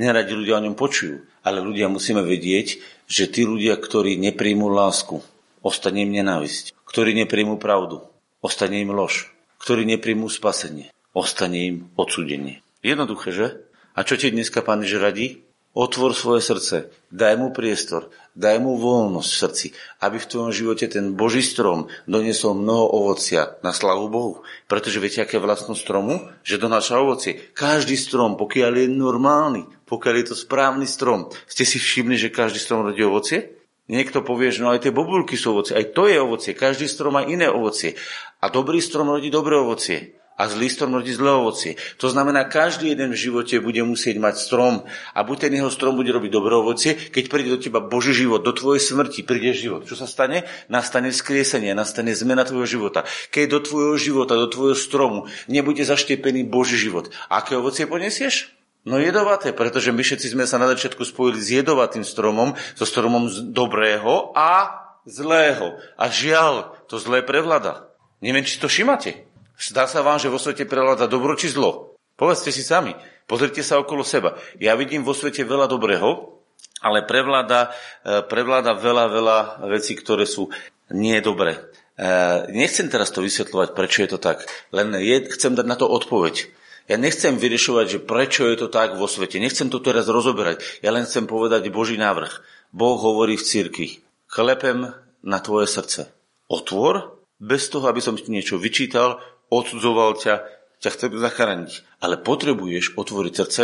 neradi 0.00 0.32
ľudia 0.32 0.56
o 0.56 0.64
ňom 0.64 0.76
počujú. 0.76 1.28
Ale 1.44 1.60
ľudia 1.60 1.92
musíme 1.92 2.24
vedieť, 2.24 2.80
že 3.04 3.28
tí 3.28 3.44
ľudia, 3.44 3.76
ktorí 3.76 4.16
nepríjmú 4.16 4.72
lásku, 4.72 5.20
ostane 5.60 6.08
im 6.08 6.12
nenávisť. 6.12 6.72
Ktorí 6.88 7.12
nepríjmú 7.20 7.60
pravdu, 7.60 8.00
ostane 8.40 8.80
im 8.80 8.92
lož. 8.92 9.28
Ktorí 9.60 9.84
nepríjmú 9.84 10.32
spasenie, 10.32 10.88
ostane 11.12 11.58
im 11.68 11.76
odsudenie. 12.00 12.61
Jednoduché, 12.82 13.30
že? 13.30 13.46
A 13.94 14.02
čo 14.02 14.18
ti 14.18 14.34
dneska 14.34 14.58
pán 14.58 14.82
Ježiš 14.82 14.98
radí? 14.98 15.26
Otvor 15.72 16.12
svoje 16.12 16.44
srdce, 16.44 16.92
daj 17.08 17.40
mu 17.40 17.48
priestor, 17.48 18.12
daj 18.36 18.60
mu 18.60 18.76
voľnosť 18.76 19.30
v 19.32 19.40
srdci, 19.40 19.66
aby 20.04 20.20
v 20.20 20.28
tvojom 20.28 20.52
živote 20.52 20.84
ten 20.84 21.16
Boží 21.16 21.40
strom 21.40 21.88
doniesol 22.04 22.52
mnoho 22.52 22.92
ovocia 22.92 23.56
na 23.64 23.72
slavu 23.72 24.12
Bohu. 24.12 24.44
Pretože 24.68 25.00
viete, 25.00 25.24
aké 25.24 25.40
vlastnosť 25.40 25.80
stromu? 25.80 26.28
Že 26.44 26.68
donáša 26.68 27.00
ovocie. 27.00 27.40
Každý 27.56 27.96
strom, 27.96 28.36
pokiaľ 28.36 28.84
je 28.84 28.86
normálny, 28.92 29.62
pokiaľ 29.88 30.14
je 30.20 30.26
to 30.28 30.36
správny 30.36 30.84
strom, 30.84 31.32
ste 31.48 31.64
si 31.64 31.80
všimli, 31.80 32.20
že 32.20 32.28
každý 32.28 32.60
strom 32.60 32.84
rodí 32.84 33.00
ovocie? 33.00 33.56
Niekto 33.88 34.20
povie, 34.20 34.52
že 34.52 34.60
no 34.60 34.76
aj 34.76 34.84
tie 34.84 34.92
bobulky 34.92 35.40
sú 35.40 35.56
ovocie, 35.56 35.72
aj 35.72 35.96
to 35.96 36.04
je 36.04 36.20
ovocie, 36.20 36.52
každý 36.52 36.84
strom 36.84 37.16
má 37.16 37.24
iné 37.24 37.48
ovocie. 37.48 37.96
A 38.44 38.52
dobrý 38.52 38.84
strom 38.84 39.08
rodí 39.08 39.32
dobré 39.32 39.56
ovocie. 39.56 40.20
A 40.42 40.50
zlý 40.50 40.66
strom 40.66 40.98
rodí 40.98 41.14
zlé 41.14 41.30
ovocie. 41.30 41.78
To 42.02 42.10
znamená, 42.10 42.50
každý 42.50 42.90
jeden 42.90 43.14
v 43.14 43.22
živote 43.30 43.62
bude 43.62 43.78
musieť 43.86 44.18
mať 44.18 44.42
strom 44.42 44.82
a 45.14 45.22
buď 45.22 45.46
ten 45.46 45.52
jeho 45.54 45.70
strom 45.70 45.94
bude 45.94 46.10
robiť 46.10 46.34
dobré 46.34 46.58
ovocie, 46.58 46.98
keď 46.98 47.24
príde 47.30 47.54
do 47.54 47.62
teba 47.62 47.78
Boží 47.78 48.10
život, 48.10 48.42
do 48.42 48.50
tvojej 48.50 48.82
smrti 48.82 49.22
príde 49.22 49.54
život. 49.54 49.86
Čo 49.86 49.94
sa 50.02 50.10
stane? 50.10 50.42
Nastane 50.66 51.14
skriesenie, 51.14 51.78
nastane 51.78 52.10
zmena 52.10 52.42
tvojho 52.42 52.66
života. 52.66 53.06
Keď 53.30 53.46
do 53.54 53.60
tvojho 53.62 53.94
života, 54.02 54.34
do 54.34 54.50
tvojho 54.50 54.74
stromu 54.74 55.30
nebude 55.46 55.86
zaštiepený 55.86 56.42
Boží 56.50 56.74
život, 56.74 57.14
aké 57.30 57.54
ovocie 57.54 57.86
ponesieš? 57.86 58.50
No 58.82 58.98
jedovaté, 58.98 59.54
pretože 59.54 59.94
my 59.94 60.02
všetci 60.02 60.34
sme 60.34 60.42
sa 60.42 60.58
na 60.58 60.66
začiatku 60.66 61.06
spojili 61.06 61.38
s 61.38 61.54
jedovatým 61.54 62.02
stromom, 62.02 62.58
so 62.74 62.82
stromom 62.82 63.30
z 63.30 63.46
dobrého 63.54 64.34
a 64.34 64.74
zlého. 65.06 65.78
A 65.94 66.10
žiaľ, 66.10 66.74
to 66.90 66.98
zlé 66.98 67.22
prevlada. 67.22 67.94
Neviem, 68.18 68.42
či 68.42 68.58
to 68.58 68.66
všimáte. 68.66 69.31
Zdá 69.58 69.86
sa 69.86 70.00
vám, 70.00 70.18
že 70.18 70.32
vo 70.32 70.40
svete 70.40 70.68
prevláda 70.68 71.10
dobro 71.10 71.36
či 71.36 71.52
zlo? 71.52 71.96
Povedzte 72.16 72.52
si 72.54 72.62
sami. 72.62 72.94
Pozrite 73.26 73.64
sa 73.64 73.80
okolo 73.80 74.04
seba. 74.04 74.36
Ja 74.60 74.76
vidím 74.76 75.06
vo 75.06 75.16
svete 75.16 75.46
veľa 75.46 75.70
dobrého, 75.70 76.38
ale 76.82 77.06
prevláda, 77.06 77.72
e, 78.04 78.20
prevláda 78.26 78.74
veľa, 78.76 79.04
veľa 79.08 79.38
vecí, 79.70 79.94
ktoré 79.94 80.26
sú 80.26 80.50
nie 80.90 81.16
dobré. 81.22 81.56
E, 81.96 82.10
nechcem 82.52 82.90
teraz 82.90 83.14
to 83.14 83.22
vysvetľovať, 83.22 83.68
prečo 83.72 84.02
je 84.04 84.10
to 84.12 84.18
tak. 84.18 84.44
Len 84.74 84.98
je, 84.98 85.30
chcem 85.32 85.54
dať 85.54 85.66
na 85.66 85.78
to 85.78 85.86
odpoveď. 85.88 86.50
Ja 86.90 86.98
nechcem 86.98 87.38
vyriešovať, 87.38 87.86
že 87.86 87.98
prečo 88.02 88.50
je 88.50 88.58
to 88.58 88.68
tak 88.68 88.98
vo 88.98 89.06
svete. 89.06 89.38
Nechcem 89.38 89.70
to 89.70 89.78
teraz 89.78 90.10
rozoberať. 90.10 90.82
Ja 90.82 90.90
len 90.90 91.06
chcem 91.06 91.30
povedať 91.30 91.70
Boží 91.70 91.94
návrh. 91.94 92.42
Boh 92.74 92.98
hovorí 92.98 93.38
v 93.38 93.46
cirkvi. 93.46 93.88
Klepem 94.26 94.90
na 95.22 95.38
tvoje 95.38 95.70
srdce. 95.70 96.10
Otvor, 96.50 97.22
bez 97.38 97.70
toho, 97.70 97.86
aby 97.86 98.02
som 98.02 98.18
ti 98.18 98.28
niečo 98.34 98.58
vyčítal, 98.58 99.22
odsudzoval 99.52 100.16
ťa, 100.16 100.48
ťa 100.80 100.90
chcem 100.96 101.12
zachrániť. 101.20 102.00
Ale 102.00 102.16
potrebuješ 102.16 102.96
otvoriť 102.96 103.32
srdce 103.36 103.62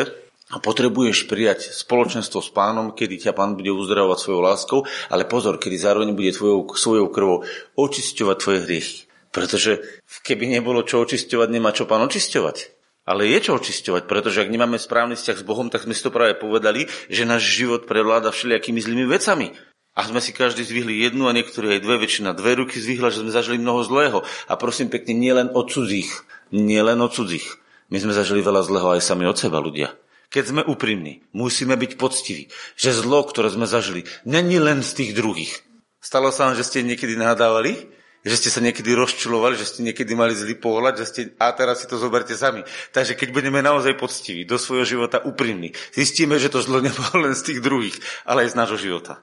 a 0.53 0.57
potrebuješ 0.61 1.29
prijať 1.29 1.73
spoločenstvo 1.73 2.45
s 2.45 2.53
pánom, 2.53 2.93
kedy 2.93 3.29
ťa 3.29 3.33
pán 3.33 3.57
bude 3.57 3.73
uzdravovať 3.73 4.19
svojou 4.21 4.43
láskou, 4.45 4.81
ale 5.09 5.25
pozor, 5.25 5.57
kedy 5.57 5.77
zároveň 5.81 6.13
bude 6.13 6.37
tvojou, 6.37 6.69
svojou 6.77 7.09
krvou 7.09 7.49
očisťovať 7.77 8.37
tvoje 8.37 8.59
hriechy. 8.69 8.99
Pretože 9.29 10.01
keby 10.25 10.49
nebolo 10.49 10.85
čo 10.85 11.05
očisťovať, 11.05 11.49
nemá 11.53 11.73
čo 11.73 11.85
pán 11.85 12.01
očisťovať. 12.05 12.79
Ale 13.09 13.25
je 13.25 13.39
čo 13.41 13.57
očisťovať, 13.57 14.05
pretože 14.05 14.45
ak 14.45 14.53
nemáme 14.53 14.77
správny 14.77 15.17
vzťah 15.17 15.41
s 15.41 15.49
Bohom, 15.49 15.73
tak 15.73 15.89
sme 15.89 15.97
si 15.97 16.05
to 16.05 16.13
práve 16.13 16.37
povedali, 16.37 16.85
že 17.09 17.25
náš 17.25 17.57
život 17.57 17.89
prevláda 17.89 18.29
všelijakými 18.29 18.85
zlými 18.85 19.05
vecami. 19.09 19.57
A 19.99 20.07
sme 20.07 20.23
si 20.23 20.31
každý 20.31 20.63
zvihli 20.63 21.03
jednu 21.03 21.27
a 21.27 21.35
niektorí 21.35 21.75
aj 21.75 21.83
dve, 21.83 21.99
väčšina 21.99 22.31
dve 22.31 22.63
ruky 22.63 22.79
zvihla, 22.79 23.11
že 23.11 23.27
sme 23.27 23.35
zažili 23.35 23.59
mnoho 23.59 23.83
zlého. 23.83 24.19
A 24.47 24.55
prosím 24.55 24.95
pekne, 24.95 25.19
nielen 25.19 25.51
od 25.51 25.67
cudzích. 25.75 26.23
Nielen 26.55 27.03
od 27.03 27.11
cudzích. 27.11 27.59
My 27.91 27.99
sme 27.99 28.15
zažili 28.15 28.39
veľa 28.39 28.63
zlého 28.63 28.95
aj 28.95 29.03
sami 29.03 29.27
od 29.27 29.35
seba 29.35 29.59
ľudia. 29.59 29.91
Keď 30.31 30.45
sme 30.55 30.63
úprimní, 30.63 31.27
musíme 31.35 31.75
byť 31.75 31.99
poctiví, 31.99 32.47
že 32.79 32.95
zlo, 32.95 33.27
ktoré 33.27 33.51
sme 33.51 33.67
zažili, 33.67 34.07
není 34.23 34.63
len 34.63 34.87
z 34.87 35.03
tých 35.03 35.11
druhých. 35.19 35.67
Stalo 35.99 36.31
sa 36.31 36.47
vám, 36.47 36.55
že 36.55 36.69
ste 36.69 36.87
niekedy 36.87 37.19
nahádávali? 37.19 37.99
že 38.27 38.35
ste 38.35 38.51
sa 38.51 38.61
niekedy 38.61 38.99
rozčulovali, 38.99 39.55
že 39.55 39.67
ste 39.67 39.81
niekedy 39.87 40.13
mali 40.19 40.35
zlý 40.35 40.59
pohľad, 40.59 40.99
že 40.99 41.07
ste, 41.07 41.21
a 41.39 41.55
teraz 41.55 41.81
si 41.81 41.87
to 41.87 41.97
zoberte 41.97 42.35
sami. 42.35 42.67
Takže 42.91 43.15
keď 43.15 43.31
budeme 43.31 43.63
naozaj 43.63 43.95
poctiví, 43.95 44.43
do 44.43 44.59
svojho 44.59 44.85
života 44.85 45.23
úprimní, 45.23 45.73
zistíme, 45.95 46.37
že 46.37 46.51
to 46.51 46.61
zlo 46.61 46.83
nebolo 46.87 47.25
len 47.25 47.35
z 47.39 47.55
tých 47.55 47.61
druhých, 47.63 47.97
ale 48.27 48.45
aj 48.45 48.53
z 48.53 48.59
nášho 48.59 48.79
života. 48.79 49.23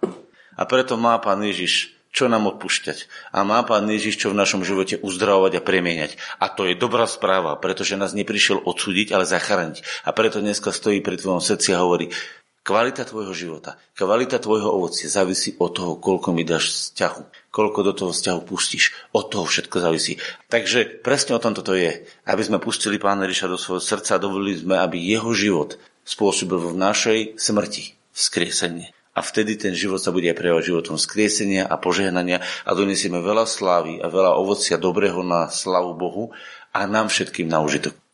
A 0.56 0.64
preto 0.68 0.96
má 0.96 1.16
Pán 1.20 1.44
Ježiš 1.44 1.96
čo 2.16 2.32
nám 2.32 2.48
odpúšťať. 2.48 3.12
A 3.36 3.44
má 3.44 3.60
Pán 3.68 3.84
Ježiš 3.92 4.24
čo 4.24 4.32
v 4.32 4.40
našom 4.40 4.64
živote 4.64 4.96
uzdravovať 5.04 5.60
a 5.60 5.66
premieňať. 5.68 6.16
A 6.40 6.48
to 6.48 6.64
je 6.64 6.80
dobrá 6.80 7.04
správa, 7.12 7.60
pretože 7.60 8.00
nás 8.00 8.16
neprišiel 8.16 8.64
odsúdiť, 8.64 9.12
ale 9.12 9.28
zachrániť. 9.28 10.08
A 10.08 10.16
preto 10.16 10.40
dneska 10.40 10.72
stojí 10.72 11.04
pri 11.04 11.20
tvojom 11.20 11.44
srdci 11.44 11.76
a 11.76 11.84
hovorí, 11.84 12.16
Kvalita 12.66 13.06
tvojho 13.06 13.30
života, 13.30 13.78
kvalita 13.94 14.42
tvojho 14.42 14.74
ovocia 14.74 15.06
závisí 15.06 15.54
od 15.62 15.70
toho, 15.70 16.02
koľko 16.02 16.34
mi 16.34 16.42
dáš 16.42 16.74
vzťahu, 16.74 17.54
koľko 17.54 17.80
do 17.86 17.94
toho 17.94 18.10
vzťahu 18.10 18.42
pustíš. 18.42 18.90
Od 19.14 19.30
toho 19.30 19.46
všetko 19.46 19.86
závisí. 19.86 20.18
Takže 20.50 21.06
presne 21.06 21.38
o 21.38 21.44
tom 21.44 21.54
toto 21.54 21.78
je. 21.78 22.10
Aby 22.26 22.42
sme 22.42 22.58
pustili 22.58 22.98
Pána 22.98 23.30
Ríša 23.30 23.46
do 23.46 23.62
svojho 23.62 23.86
srdca 23.86 24.18
a 24.18 24.24
dovolili 24.24 24.58
sme, 24.58 24.82
aby 24.82 24.98
jeho 24.98 25.30
život 25.38 25.78
spôsobil 26.10 26.58
v 26.58 26.74
našej 26.74 27.20
smrti 27.38 28.02
vzkriesenie. 28.18 28.90
A 29.16 29.24
vtedy 29.24 29.56
ten 29.56 29.72
život 29.72 30.04
sa 30.04 30.12
bude 30.12 30.28
aj 30.28 30.36
prejavovať 30.36 30.68
životom 30.68 31.00
skriesenia 31.00 31.64
a 31.64 31.80
požehnania 31.80 32.44
a 32.68 32.72
donesieme 32.76 33.24
veľa 33.24 33.48
slávy 33.48 34.04
a 34.04 34.12
veľa 34.12 34.36
ovocia 34.36 34.76
dobrého 34.76 35.24
na 35.24 35.48
slavu 35.48 35.96
Bohu 35.96 36.36
a 36.76 36.84
nám 36.84 37.08
všetkým 37.08 37.48
na 37.48 37.64
užitok. 37.64 38.05